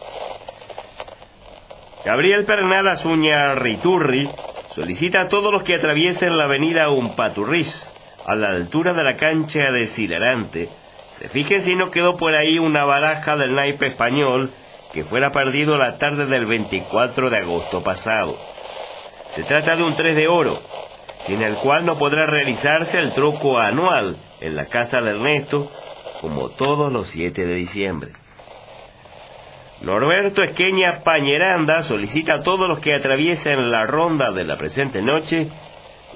Gabriel 2.04 2.44
Pernadas 2.44 3.04
Uña 3.06 3.54
Riturri 3.54 4.28
solicita 4.74 5.22
a 5.22 5.28
todos 5.28 5.50
los 5.50 5.62
que 5.62 5.76
atraviesen 5.76 6.36
la 6.36 6.44
avenida 6.44 6.90
Umpaturris, 6.90 7.90
a 8.26 8.34
la 8.34 8.50
altura 8.50 8.92
de 8.92 9.04
la 9.04 9.16
cancha 9.16 9.70
de 9.70 9.86
Silarante, 9.86 10.68
se 11.14 11.28
fijen 11.28 11.62
si 11.62 11.76
no 11.76 11.92
quedó 11.92 12.16
por 12.16 12.34
ahí 12.34 12.58
una 12.58 12.84
baraja 12.84 13.36
del 13.36 13.54
naipe 13.54 13.86
español 13.86 14.50
que 14.94 15.04
fuera 15.04 15.30
perdido 15.30 15.76
la 15.76 15.98
tarde 15.98 16.26
del 16.26 16.46
24 16.46 17.28
de 17.28 17.38
agosto 17.38 17.82
pasado. 17.82 18.38
Se 19.30 19.42
trata 19.42 19.74
de 19.74 19.82
un 19.82 19.96
3 19.96 20.14
de 20.14 20.28
oro, 20.28 20.62
sin 21.18 21.42
el 21.42 21.56
cual 21.56 21.84
no 21.84 21.98
podrá 21.98 22.26
realizarse 22.26 22.98
el 22.98 23.12
troco 23.12 23.58
anual 23.58 24.16
en 24.40 24.54
la 24.54 24.66
casa 24.66 25.00
de 25.00 25.10
Ernesto, 25.10 25.68
como 26.20 26.50
todos 26.50 26.92
los 26.92 27.08
7 27.08 27.44
de 27.44 27.54
diciembre. 27.54 28.10
Norberto 29.82 30.44
Esqueña 30.44 31.02
Pañeranda 31.02 31.82
solicita 31.82 32.36
a 32.36 32.42
todos 32.42 32.68
los 32.68 32.78
que 32.78 32.94
atraviesen 32.94 33.72
la 33.72 33.84
ronda 33.86 34.30
de 34.30 34.44
la 34.44 34.56
presente 34.56 35.02
noche 35.02 35.50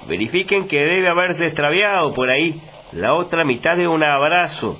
verifiquen 0.07 0.67
que 0.67 0.85
debe 0.85 1.09
haberse 1.09 1.47
extraviado 1.47 2.13
por 2.13 2.29
ahí 2.29 2.61
la 2.93 3.13
otra 3.13 3.43
mitad 3.43 3.75
de 3.75 3.87
un 3.87 4.03
abrazo 4.03 4.79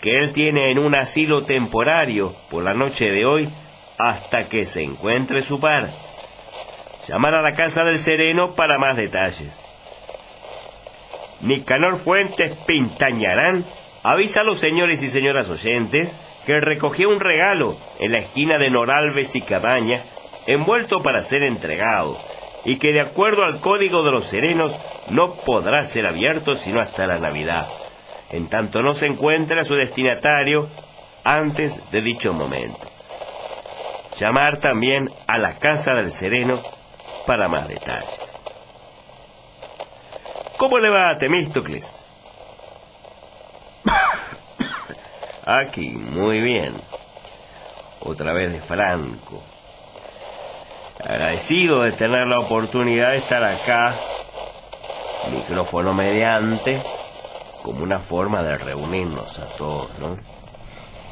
que 0.00 0.18
él 0.18 0.32
tiene 0.32 0.70
en 0.70 0.78
un 0.78 0.96
asilo 0.96 1.44
temporario 1.44 2.34
por 2.50 2.62
la 2.62 2.74
noche 2.74 3.10
de 3.10 3.24
hoy 3.24 3.48
hasta 3.98 4.48
que 4.48 4.64
se 4.64 4.82
encuentre 4.82 5.42
su 5.42 5.60
par. 5.60 5.90
Llamar 7.08 7.34
a 7.34 7.42
la 7.42 7.54
casa 7.54 7.84
del 7.84 7.98
sereno 7.98 8.54
para 8.54 8.78
más 8.78 8.96
detalles. 8.96 9.64
Nicanor 11.40 11.98
Fuentes 11.98 12.56
Pintañarán 12.66 13.64
avisa 14.02 14.40
a 14.40 14.44
los 14.44 14.60
señores 14.60 15.02
y 15.02 15.08
señoras 15.08 15.50
oyentes 15.50 16.20
que 16.46 16.60
recogió 16.60 17.08
un 17.08 17.20
regalo 17.20 17.76
en 17.98 18.12
la 18.12 18.18
esquina 18.18 18.56
de 18.58 18.70
Noralves 18.70 19.34
y 19.34 19.42
Cabaña, 19.42 20.04
envuelto 20.46 21.02
para 21.02 21.20
ser 21.22 21.42
entregado, 21.42 22.18
y 22.64 22.78
que 22.78 22.92
de 22.92 23.00
acuerdo 23.00 23.44
al 23.44 23.60
código 23.60 24.04
de 24.04 24.12
los 24.12 24.26
serenos 24.26 24.72
no 25.10 25.34
podrá 25.44 25.82
ser 25.82 26.06
abierto 26.06 26.54
sino 26.54 26.80
hasta 26.80 27.06
la 27.06 27.18
Navidad, 27.18 27.68
en 28.30 28.48
tanto 28.48 28.82
no 28.82 28.92
se 28.92 29.06
encuentre 29.06 29.60
a 29.60 29.64
su 29.64 29.74
destinatario 29.74 30.68
antes 31.24 31.78
de 31.90 32.02
dicho 32.02 32.32
momento. 32.32 32.88
Llamar 34.18 34.58
también 34.60 35.10
a 35.26 35.38
la 35.38 35.58
casa 35.58 35.92
del 35.94 36.12
sereno 36.12 36.62
para 37.26 37.48
más 37.48 37.68
detalles. 37.68 38.38
¿Cómo 40.56 40.78
le 40.78 40.88
va 40.88 41.10
a 41.10 41.18
Temístocles? 41.18 42.04
Aquí, 45.46 45.90
muy 45.90 46.40
bien. 46.40 46.80
Otra 48.00 48.32
vez 48.32 48.52
de 48.52 48.60
Franco. 48.60 49.42
Agradecido 51.04 51.82
de 51.82 51.92
tener 51.92 52.26
la 52.26 52.40
oportunidad 52.40 53.10
de 53.10 53.18
estar 53.18 53.44
acá, 53.44 53.96
micrófono 55.30 55.92
mediante, 55.92 56.82
como 57.66 57.82
una 57.82 57.98
forma 57.98 58.44
de 58.44 58.58
reunirnos 58.58 59.40
a 59.40 59.48
todos, 59.56 59.90
¿no? 59.98 60.16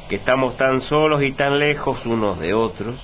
Que 0.07 0.15
estamos 0.15 0.55
tan 0.55 0.79
solos 0.79 1.21
y 1.21 1.33
tan 1.33 1.59
lejos 1.59 2.05
unos 2.05 2.39
de 2.39 2.53
otros, 2.53 2.95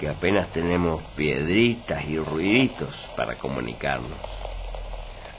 que 0.00 0.08
apenas 0.08 0.48
tenemos 0.48 1.00
piedritas 1.14 2.04
y 2.06 2.18
ruiditos 2.18 3.08
para 3.16 3.36
comunicarnos. 3.36 4.18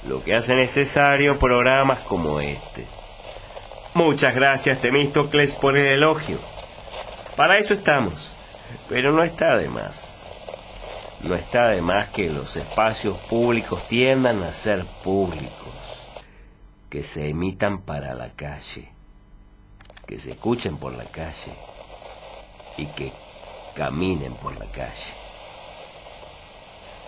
Lo 0.08 0.24
que 0.24 0.36
hace 0.36 0.56
necesario 0.56 1.38
programas 1.38 2.00
como 2.06 2.40
este 2.40 2.88
Muchas 3.94 4.34
gracias, 4.34 4.80
Temístocles, 4.80 5.54
por 5.56 5.78
el 5.78 5.88
elogio. 5.88 6.38
Para 7.36 7.58
eso 7.58 7.74
estamos. 7.74 8.34
Pero 8.88 9.12
no 9.12 9.22
está 9.22 9.58
de 9.58 9.68
más. 9.68 10.26
No 11.20 11.36
está 11.36 11.68
de 11.72 11.82
más 11.82 12.08
que 12.12 12.30
los 12.30 12.56
espacios 12.56 13.18
públicos 13.30 13.86
tiendan 13.90 14.44
a 14.44 14.52
ser 14.54 14.86
públicos. 15.04 15.65
Que 16.96 17.04
se 17.04 17.28
emitan 17.28 17.82
para 17.82 18.14
la 18.14 18.30
calle. 18.38 18.88
Que 20.08 20.18
se 20.18 20.32
escuchen 20.32 20.78
por 20.78 20.94
la 20.94 21.04
calle. 21.04 21.52
Y 22.78 22.86
que 22.86 23.12
caminen 23.76 24.34
por 24.36 24.58
la 24.58 24.66
calle. 24.68 25.14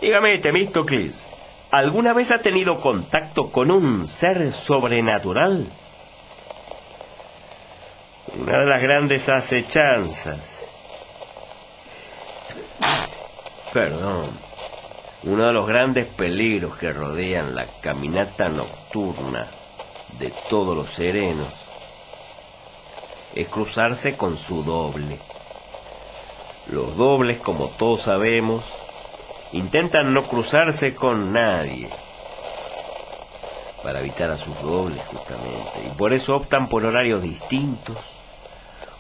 Dígame, 0.02 0.40
Temístocles, 0.40 1.26
¿alguna 1.72 2.14
vez 2.14 2.34
ha 2.34 2.40
tenido 2.40 2.82
contacto 2.82 3.50
con 3.50 3.72
un 3.72 4.08
ser 4.08 4.52
sobrenatural? 4.52 5.72
Una 8.38 8.60
de 8.60 8.66
las 8.66 8.82
grandes 8.82 9.30
acechanzas. 9.30 10.68
Perdón. 13.72 14.38
Uno 15.24 15.48
de 15.48 15.54
los 15.54 15.66
grandes 15.66 16.08
peligros 16.08 16.78
que 16.78 16.92
rodean 16.92 17.56
la 17.56 17.80
caminata 17.80 18.50
nocturna 18.50 19.57
de 20.20 20.34
todos 20.50 20.76
los 20.76 20.90
serenos 20.90 21.54
es 23.36 23.48
cruzarse 23.50 24.18
con 24.18 24.38
su 24.38 24.64
doble. 24.64 25.20
Los 26.68 26.98
dobles, 26.98 27.40
como 27.40 27.70
todos 27.70 28.02
sabemos, 28.02 28.64
intentan 29.52 30.14
no 30.14 30.28
cruzarse 30.28 30.96
con 30.96 31.32
nadie 31.32 31.90
para 33.84 34.00
evitar 34.00 34.32
a 34.32 34.38
sus 34.38 34.60
dobles 34.62 35.02
justamente 35.06 35.86
y 35.86 35.96
por 35.98 36.14
eso 36.14 36.36
optan 36.36 36.68
por 36.68 36.84
horarios 36.84 37.22
distintos 37.22 37.98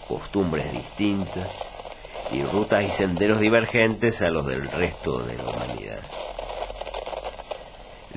costumbres 0.07 0.71
distintas 0.71 1.49
y 2.31 2.43
rutas 2.43 2.83
y 2.83 2.91
senderos 2.91 3.39
divergentes 3.39 4.21
a 4.21 4.29
los 4.29 4.45
del 4.45 4.69
resto 4.69 5.19
de 5.19 5.35
la 5.35 5.49
humanidad. 5.49 6.01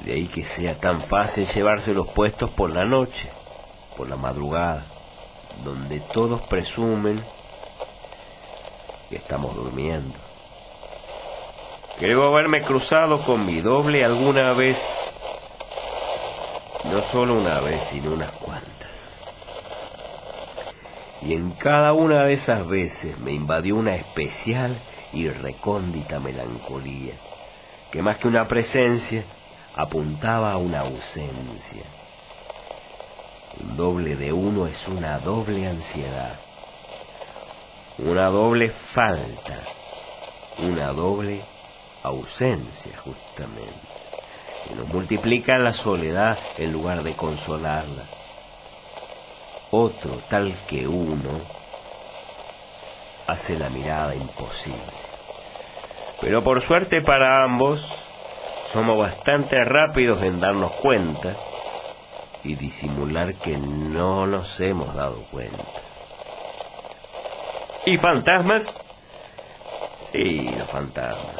De 0.04 0.12
ahí 0.14 0.28
que 0.28 0.42
sea 0.42 0.78
tan 0.78 1.02
fácil 1.02 1.46
llevarse 1.46 1.92
los 1.92 2.08
puestos 2.08 2.50
por 2.50 2.72
la 2.72 2.84
noche, 2.84 3.30
por 3.96 4.08
la 4.08 4.16
madrugada, 4.16 4.86
donde 5.64 6.00
todos 6.00 6.40
presumen 6.42 7.22
que 9.10 9.16
estamos 9.16 9.54
durmiendo. 9.54 10.18
Creo 11.98 12.24
haberme 12.26 12.62
cruzado 12.62 13.22
con 13.22 13.44
mi 13.44 13.60
doble 13.60 14.04
alguna 14.04 14.54
vez, 14.54 14.82
no 16.84 17.02
solo 17.02 17.34
una 17.34 17.60
vez, 17.60 17.82
sino 17.82 18.12
unas 18.12 18.30
cuantas. 18.32 19.22
Y 21.20 21.34
en 21.34 21.50
cada 21.50 21.92
una 21.92 22.24
de 22.24 22.32
esas 22.32 22.66
veces 22.66 23.18
me 23.18 23.32
invadió 23.32 23.76
una 23.76 23.96
especial 23.96 24.80
y 25.12 25.28
recóndita 25.28 26.20
melancolía, 26.20 27.14
que 27.90 28.00
más 28.00 28.16
que 28.16 28.28
una 28.28 28.46
presencia, 28.46 29.24
apuntaba 29.74 30.52
a 30.52 30.56
una 30.56 30.80
ausencia. 30.80 31.84
Un 33.60 33.76
doble 33.76 34.16
de 34.16 34.32
uno 34.32 34.66
es 34.66 34.86
una 34.88 35.18
doble 35.18 35.66
ansiedad, 35.66 36.38
una 37.98 38.26
doble 38.28 38.70
falta, 38.70 39.58
una 40.58 40.92
doble 40.92 41.42
ausencia 42.02 42.96
justamente, 42.98 43.88
y 44.70 44.74
nos 44.74 44.88
multiplica 44.88 45.58
la 45.58 45.72
soledad 45.72 46.38
en 46.56 46.72
lugar 46.72 47.02
de 47.02 47.14
consolarla 47.14 48.20
otro 49.70 50.20
tal 50.28 50.56
que 50.66 50.86
uno 50.86 51.40
hace 53.26 53.56
la 53.56 53.68
mirada 53.70 54.14
imposible. 54.14 54.80
Pero 56.20 56.42
por 56.42 56.60
suerte 56.60 57.02
para 57.02 57.44
ambos, 57.44 57.88
somos 58.72 58.98
bastante 58.98 59.64
rápidos 59.64 60.22
en 60.22 60.40
darnos 60.40 60.72
cuenta 60.72 61.36
y 62.44 62.54
disimular 62.54 63.34
que 63.34 63.56
no 63.56 64.26
nos 64.26 64.60
hemos 64.60 64.94
dado 64.94 65.24
cuenta. 65.30 65.64
¿Y 67.86 67.98
fantasmas? 67.98 68.84
Sí, 70.12 70.50
los 70.56 70.68
fantasmas. 70.68 71.36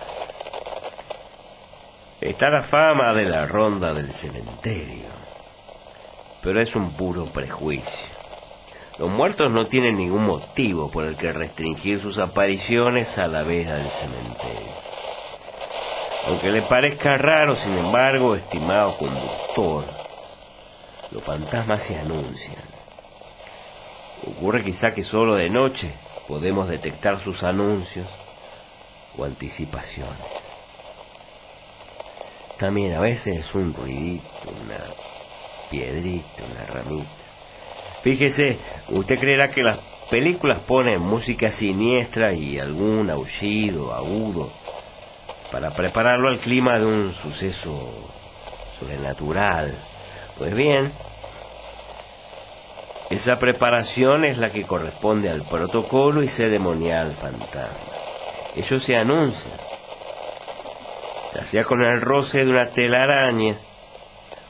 Está 2.21 2.51
la 2.51 2.63
fama 2.63 3.15
de 3.15 3.25
la 3.25 3.47
ronda 3.47 3.95
del 3.95 4.11
cementerio, 4.11 5.07
pero 6.43 6.61
es 6.61 6.75
un 6.75 6.93
puro 6.93 7.27
prejuicio. 7.27 8.09
Los 8.99 9.09
muertos 9.09 9.51
no 9.51 9.67
tienen 9.67 9.97
ningún 9.97 10.25
motivo 10.25 10.91
por 10.91 11.05
el 11.05 11.17
que 11.17 11.33
restringir 11.33 12.01
sus 12.01 12.19
apariciones 12.19 13.17
a 13.19 13.27
la 13.27 13.43
vez 13.43 13.69
del 13.69 13.89
cementerio. 13.89 14.90
Aunque 16.27 16.51
le 16.51 16.63
parezca 16.63 17.17
raro, 17.17 17.57
sin 17.57 17.77
embargo, 17.77 18.35
estimado 18.35 18.97
conductor, 18.99 19.85
los 21.11 21.23
fantasmas 21.23 21.83
se 21.83 21.99
anuncian. 21.99 22.63
Ocurre 24.27 24.63
quizá 24.63 24.93
que 24.93 25.03
solo 25.03 25.35
de 25.35 25.49
noche 25.49 25.93
podemos 26.29 26.69
detectar 26.69 27.19
sus 27.21 27.43
anuncios 27.43 28.07
o 29.17 29.25
anticipaciones. 29.25 30.27
También 32.59 32.95
a 32.95 33.01
veces 33.01 33.39
es 33.39 33.55
un 33.55 33.73
ruidito, 33.73 34.51
una 34.51 34.79
piedrita, 35.71 36.45
una 36.45 36.67
ramita 36.67 37.21
Fíjese, 38.03 38.59
usted 38.89 39.19
creerá 39.19 39.51
que 39.51 39.63
las 39.63 39.79
películas 40.11 40.61
ponen 40.61 41.01
música 41.01 41.51
siniestra 41.51 42.33
y 42.33 42.59
algún 42.59 43.11
aullido 43.11 43.93
agudo 43.93 44.51
para 45.51 45.71
prepararlo 45.71 46.29
al 46.29 46.39
clima 46.39 46.79
de 46.79 46.87
un 46.87 47.13
suceso 47.13 48.09
sobrenatural. 48.79 49.75
Pues 50.39 50.55
bien, 50.55 50.93
esa 53.11 53.39
preparación 53.39 54.25
es 54.25 54.39
la 54.39 54.51
que 54.51 54.67
corresponde 54.67 55.29
al 55.29 55.43
protocolo 55.43 56.23
y 56.23 56.29
ceremonial 56.29 57.17
fantasma. 57.17 57.77
Ellos 58.55 58.83
se 58.83 58.97
anuncian, 58.97 59.55
ya 61.35 61.45
sea 61.45 61.65
con 61.65 61.83
el 61.83 62.01
roce 62.01 62.45
de 62.45 62.51
una 62.51 62.71
telaraña 62.71 63.59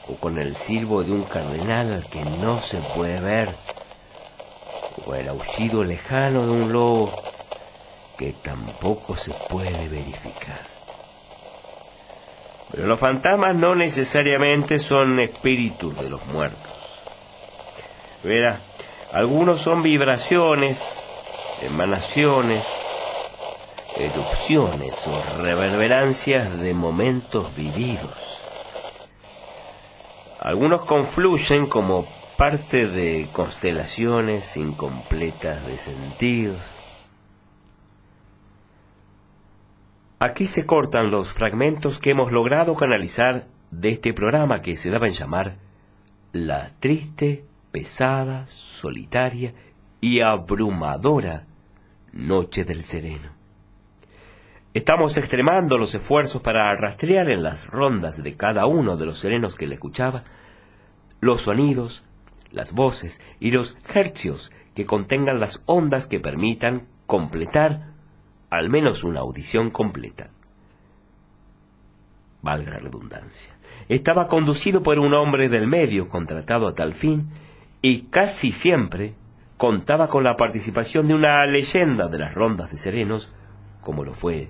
o 0.07 0.15
con 0.15 0.39
el 0.39 0.55
silbo 0.55 1.03
de 1.03 1.11
un 1.11 1.23
cardenal 1.23 1.93
al 1.93 2.09
que 2.09 2.23
no 2.23 2.59
se 2.59 2.77
puede 2.95 3.19
ver, 3.19 3.55
o 5.05 5.15
el 5.15 5.29
aullido 5.29 5.83
lejano 5.83 6.45
de 6.45 6.51
un 6.51 6.71
lobo 6.71 7.11
que 8.17 8.33
tampoco 8.43 9.15
se 9.15 9.31
puede 9.49 9.87
verificar. 9.87 10.70
Pero 12.71 12.87
los 12.87 12.99
fantasmas 12.99 13.55
no 13.55 13.75
necesariamente 13.75 14.77
son 14.77 15.19
espíritus 15.19 15.97
de 15.99 16.09
los 16.09 16.25
muertos. 16.27 16.71
Verá, 18.23 18.61
algunos 19.11 19.59
son 19.59 19.83
vibraciones, 19.83 20.81
emanaciones, 21.61 22.65
erupciones 23.97 24.95
o 25.07 25.41
reverberancias 25.41 26.57
de 26.59 26.73
momentos 26.73 27.53
vividos. 27.55 28.39
Algunos 30.39 30.85
confluyen 30.85 31.67
como 31.67 32.07
parte 32.37 32.87
de 32.87 33.27
constelaciones 33.31 34.55
incompletas 34.57 35.65
de 35.67 35.77
sentidos. 35.77 36.80
Aquí 40.23 40.45
se 40.45 40.67
cortan 40.67 41.09
los 41.09 41.33
fragmentos 41.33 41.97
que 41.97 42.11
hemos 42.11 42.31
logrado 42.31 42.75
canalizar 42.75 43.47
de 43.71 43.89
este 43.89 44.13
programa 44.13 44.61
que 44.61 44.75
se 44.75 44.91
daba 44.91 45.07
en 45.07 45.15
llamar 45.15 45.55
La 46.31 46.73
triste, 46.79 47.43
pesada, 47.71 48.45
solitaria 48.45 49.55
y 49.99 50.21
abrumadora 50.21 51.47
Noche 52.13 52.65
del 52.65 52.83
Sereno. 52.83 53.31
Estamos 54.75 55.17
extremando 55.17 55.79
los 55.79 55.95
esfuerzos 55.95 56.39
para 56.43 56.71
rastrear 56.75 57.27
en 57.31 57.41
las 57.41 57.65
rondas 57.65 58.21
de 58.21 58.35
cada 58.35 58.67
uno 58.67 58.97
de 58.97 59.07
los 59.07 59.17
serenos 59.17 59.55
que 59.55 59.65
le 59.65 59.73
escuchaba 59.73 60.23
los 61.19 61.41
sonidos, 61.41 62.05
las 62.51 62.73
voces 62.73 63.19
y 63.39 63.49
los 63.49 63.75
hercios 63.91 64.51
que 64.75 64.85
contengan 64.85 65.39
las 65.39 65.63
ondas 65.65 66.05
que 66.05 66.19
permitan 66.19 66.83
completar 67.07 67.90
al 68.51 68.69
menos 68.69 69.03
una 69.03 69.21
audición 69.21 69.71
completa. 69.71 70.29
Valga 72.43 72.71
la 72.71 72.79
redundancia. 72.79 73.53
Estaba 73.87 74.27
conducido 74.27 74.83
por 74.83 74.99
un 74.99 75.13
hombre 75.13 75.49
del 75.49 75.67
medio 75.67 76.09
contratado 76.09 76.67
a 76.67 76.75
tal 76.75 76.93
fin 76.93 77.29
y 77.81 78.03
casi 78.03 78.51
siempre 78.51 79.15
contaba 79.57 80.07
con 80.07 80.23
la 80.23 80.35
participación 80.35 81.07
de 81.07 81.13
una 81.13 81.43
leyenda 81.45 82.07
de 82.07 82.19
las 82.19 82.35
rondas 82.35 82.71
de 82.71 82.77
serenos, 82.77 83.33
como 83.81 84.03
lo 84.03 84.13
fue 84.13 84.49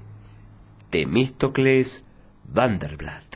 Temístocles 0.90 2.06
Vanderblatt. 2.46 3.31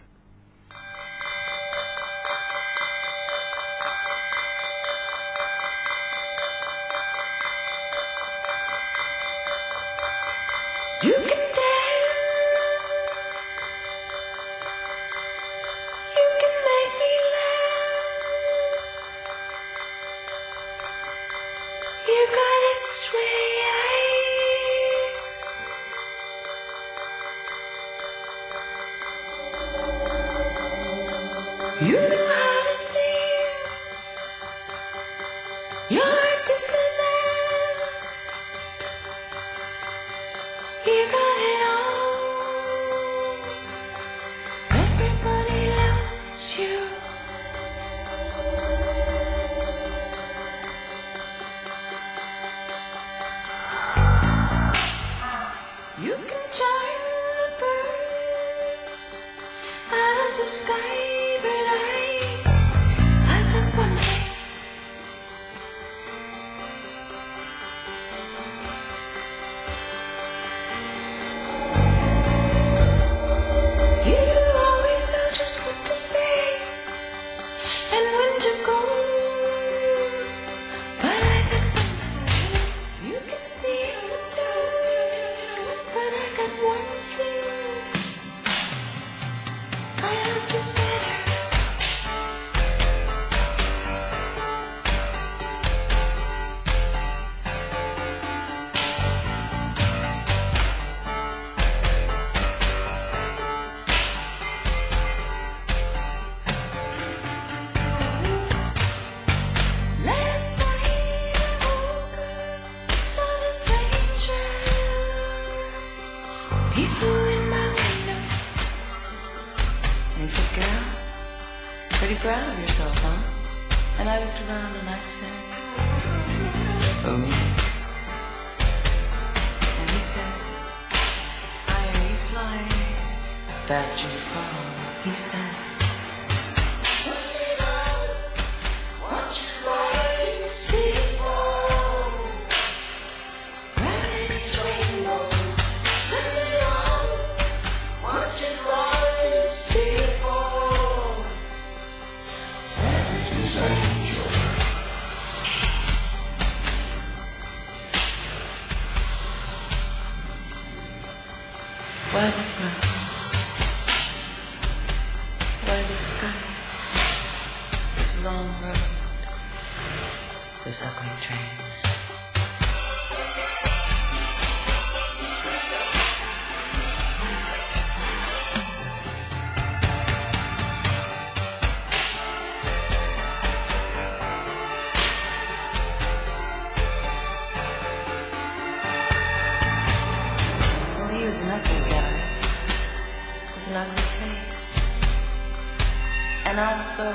And 197.06 197.14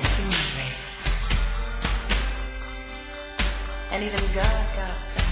the 0.00 0.08
human 0.16 0.44
race. 0.56 1.04
And 3.92 4.00
even 4.02 4.24
God 4.34 4.64
got 4.74 5.04
sad 5.04 5.22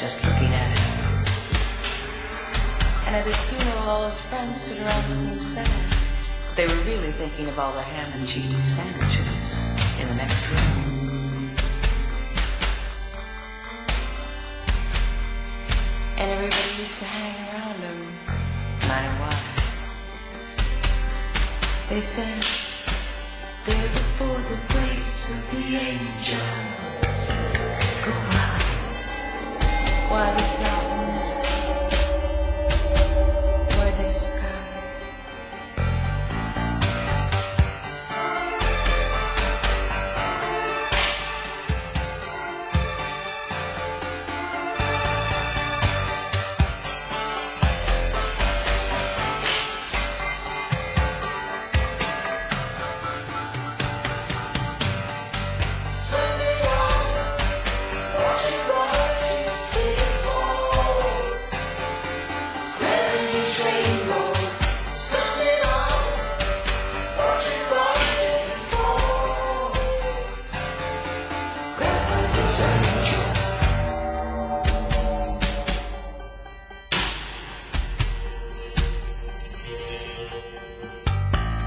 just 0.00 0.24
looking 0.24 0.48
at 0.48 0.72
it. 0.72 0.80
And 3.06 3.14
at 3.16 3.26
his 3.26 3.36
funeral, 3.36 3.88
all 3.88 4.06
his 4.06 4.18
friends 4.20 4.64
stood 4.64 4.78
around 4.78 5.10
looking 5.10 5.38
sad. 5.38 5.68
They 6.56 6.66
were 6.66 6.82
really 6.84 7.12
thinking 7.12 7.48
of 7.48 7.58
all 7.58 7.72
the 7.72 7.82
ham 7.82 8.12
and 8.18 8.26
cheese 8.26 8.64
sandwiches 8.64 9.60
in 10.00 10.08
the 10.08 10.14
next 10.14 10.50
room. 10.50 11.54
And 16.16 16.30
everybody 16.30 16.80
used 16.80 16.98
to 16.98 17.04
hang 17.04 17.36
around 17.48 17.61
They 21.92 22.00
said, 22.00 22.42
they're 23.66 23.88
before 23.90 24.40
the 24.48 24.56
place 24.72 25.30
of 25.30 25.50
the 25.50 25.76
angels. 25.76 27.20
Go 28.02 28.12
out. 28.40 28.62
Why 30.08 30.61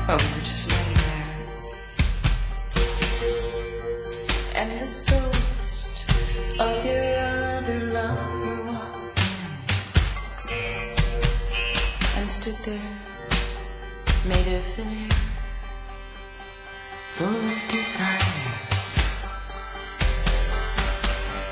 Oh, 0.08 0.12
we 0.12 0.18
were 0.18 0.45
just 0.45 0.70
laying 0.70 0.97
there. 0.97 1.26
And 4.53 4.70
this 4.80 5.03
ghost 5.10 6.06
of 6.60 6.86
your 6.86 7.18
other 7.18 7.80
lover 7.91 8.64
walked 8.66 9.22
and 12.18 12.30
stood 12.30 12.53
there, 12.66 12.91
made 14.28 14.47
of 14.53 14.62
thin 14.62 14.88
air, 14.88 15.18
full 17.16 17.26
of 17.26 17.68
desire. 17.68 18.20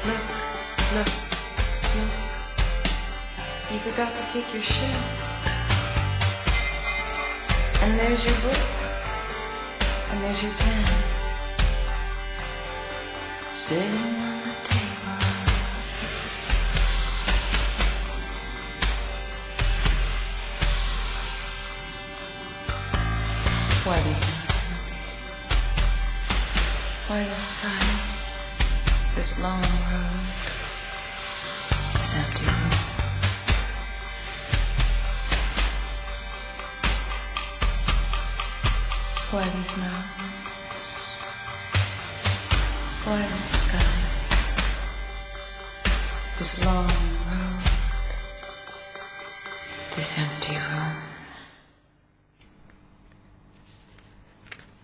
Look, 0.06 0.26
look, 0.93 1.12
look. 1.97 2.14
You 3.72 3.80
forgot 3.80 4.12
to 4.16 4.24
take 4.32 4.54
your 4.54 4.62
shoes. 4.62 4.82
as 8.14 8.26
you 8.26 8.32
will 8.43 8.66
and 10.11 10.26
as 10.26 10.43
you 10.43 10.51
can. 10.51 11.03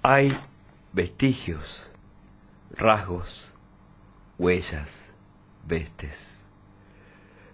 Hay 0.02 0.36
vestigios, 0.94 1.92
rasgos, 2.72 3.46
huellas, 4.40 5.12
vestes, 5.68 6.40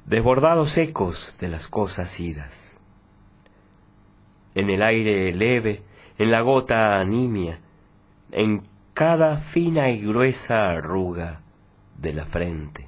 desbordados 0.06 0.78
ecos 0.78 1.36
de 1.42 1.50
las 1.50 1.68
cosas 1.68 2.18
idas. 2.20 2.78
En 4.54 4.70
el 4.70 4.82
aire 4.82 5.34
leve, 5.34 5.84
en 6.18 6.32
la 6.32 6.42
gota 6.42 7.04
nimia, 7.04 7.60
en 8.32 8.68
cada 8.94 9.38
fina 9.38 9.90
y 9.90 10.02
gruesa 10.02 10.70
arruga 10.70 11.42
de 11.98 12.14
la 12.14 12.26
frente. 12.26 12.88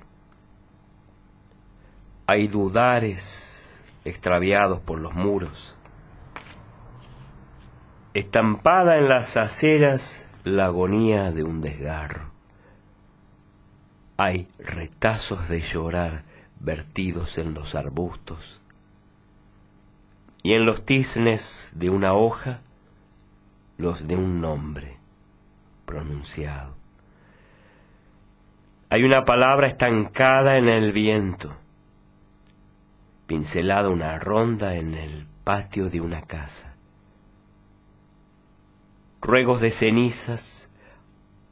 Hay 2.26 2.48
dudares 2.48 3.54
extraviados 4.06 4.80
por 4.80 5.00
los 5.00 5.14
muros, 5.14 5.78
estampada 8.14 8.98
en 8.98 9.10
las 9.10 9.38
aceras 9.38 10.28
la 10.44 10.66
agonía 10.66 11.32
de 11.32 11.44
un 11.44 11.62
desgarro. 11.62 12.32
Hay 14.16 14.48
retazos 14.58 15.48
de 15.50 15.60
llorar 15.60 16.24
vertidos 16.60 17.38
en 17.38 17.54
los 17.54 17.76
arbustos, 17.76 18.62
y 20.42 20.54
en 20.54 20.66
los 20.66 20.86
tiznes 20.86 21.70
de 21.76 21.90
una 21.90 22.14
hoja 22.14 22.62
los 23.78 24.08
de 24.08 24.16
un 24.16 24.42
nombre 24.42 24.98
pronunciado. 25.86 26.76
Hay 28.90 29.04
una 29.04 29.26
palabra 29.26 29.68
estancada 29.68 30.58
en 30.58 30.70
el 30.70 30.92
viento, 30.94 31.54
pincelada 33.28 33.90
una 33.90 34.18
ronda 34.18 34.76
en 34.76 34.94
el 34.94 35.28
patio 35.44 35.90
de 35.90 36.02
una 36.02 36.22
casa. 36.22 36.74
Ruegos 39.22 39.60
de 39.62 39.72
cenizas 39.72 40.70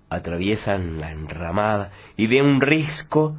atraviesan 0.09 1.01
la 1.01 1.11
enramada 1.11 1.91
y 2.15 2.27
de 2.27 2.41
un 2.41 2.61
risco 2.61 3.35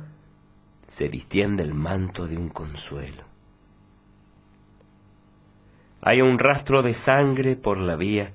se 0.88 1.08
distiende 1.08 1.62
el 1.62 1.74
manto 1.74 2.26
de 2.26 2.36
un 2.36 2.48
consuelo. 2.48 3.24
Hay 6.02 6.20
un 6.20 6.38
rastro 6.38 6.82
de 6.82 6.94
sangre 6.94 7.56
por 7.56 7.78
la 7.78 7.96
vía, 7.96 8.32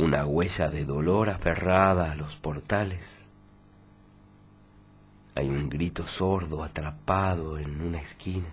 una 0.00 0.24
huella 0.24 0.68
de 0.68 0.84
dolor 0.84 1.30
aferrada 1.30 2.12
a 2.12 2.14
los 2.14 2.34
portales. 2.36 3.28
Hay 5.34 5.48
un 5.48 5.68
grito 5.68 6.06
sordo 6.06 6.64
atrapado 6.64 7.58
en 7.58 7.80
una 7.80 8.00
esquina. 8.00 8.48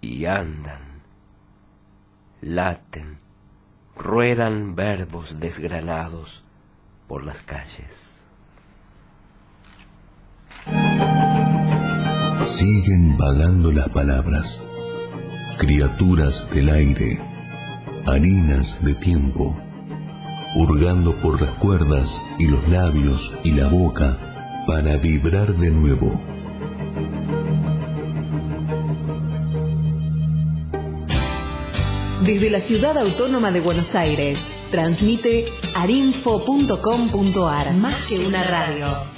Y 0.00 0.26
andan, 0.26 1.02
laten, 2.40 3.18
ruedan 3.96 4.74
verbos 4.74 5.40
desgranados 5.40 6.42
por 7.08 7.24
las 7.24 7.42
calles. 7.42 8.20
Siguen 12.44 13.16
vagando 13.16 13.72
las 13.72 13.88
palabras, 13.88 14.66
criaturas 15.58 16.50
del 16.50 16.68
aire, 16.68 17.18
harinas 18.06 18.84
de 18.84 18.94
tiempo, 18.94 19.58
hurgando 20.54 21.14
por 21.16 21.40
las 21.40 21.52
cuerdas 21.58 22.20
y 22.38 22.46
los 22.46 22.66
labios 22.68 23.36
y 23.44 23.52
la 23.52 23.68
boca 23.68 24.18
para 24.66 24.96
vibrar 24.96 25.54
de 25.56 25.70
nuevo. 25.70 26.20
Desde 32.24 32.48
la 32.48 32.60
ciudad 32.60 32.96
autónoma 32.96 33.50
de 33.50 33.60
Buenos 33.60 33.94
Aires, 33.94 34.50
transmite 34.70 35.44
arinfo.com.ar, 35.74 37.74
más 37.74 38.06
que 38.06 38.26
una 38.26 38.44
radio. 38.44 39.13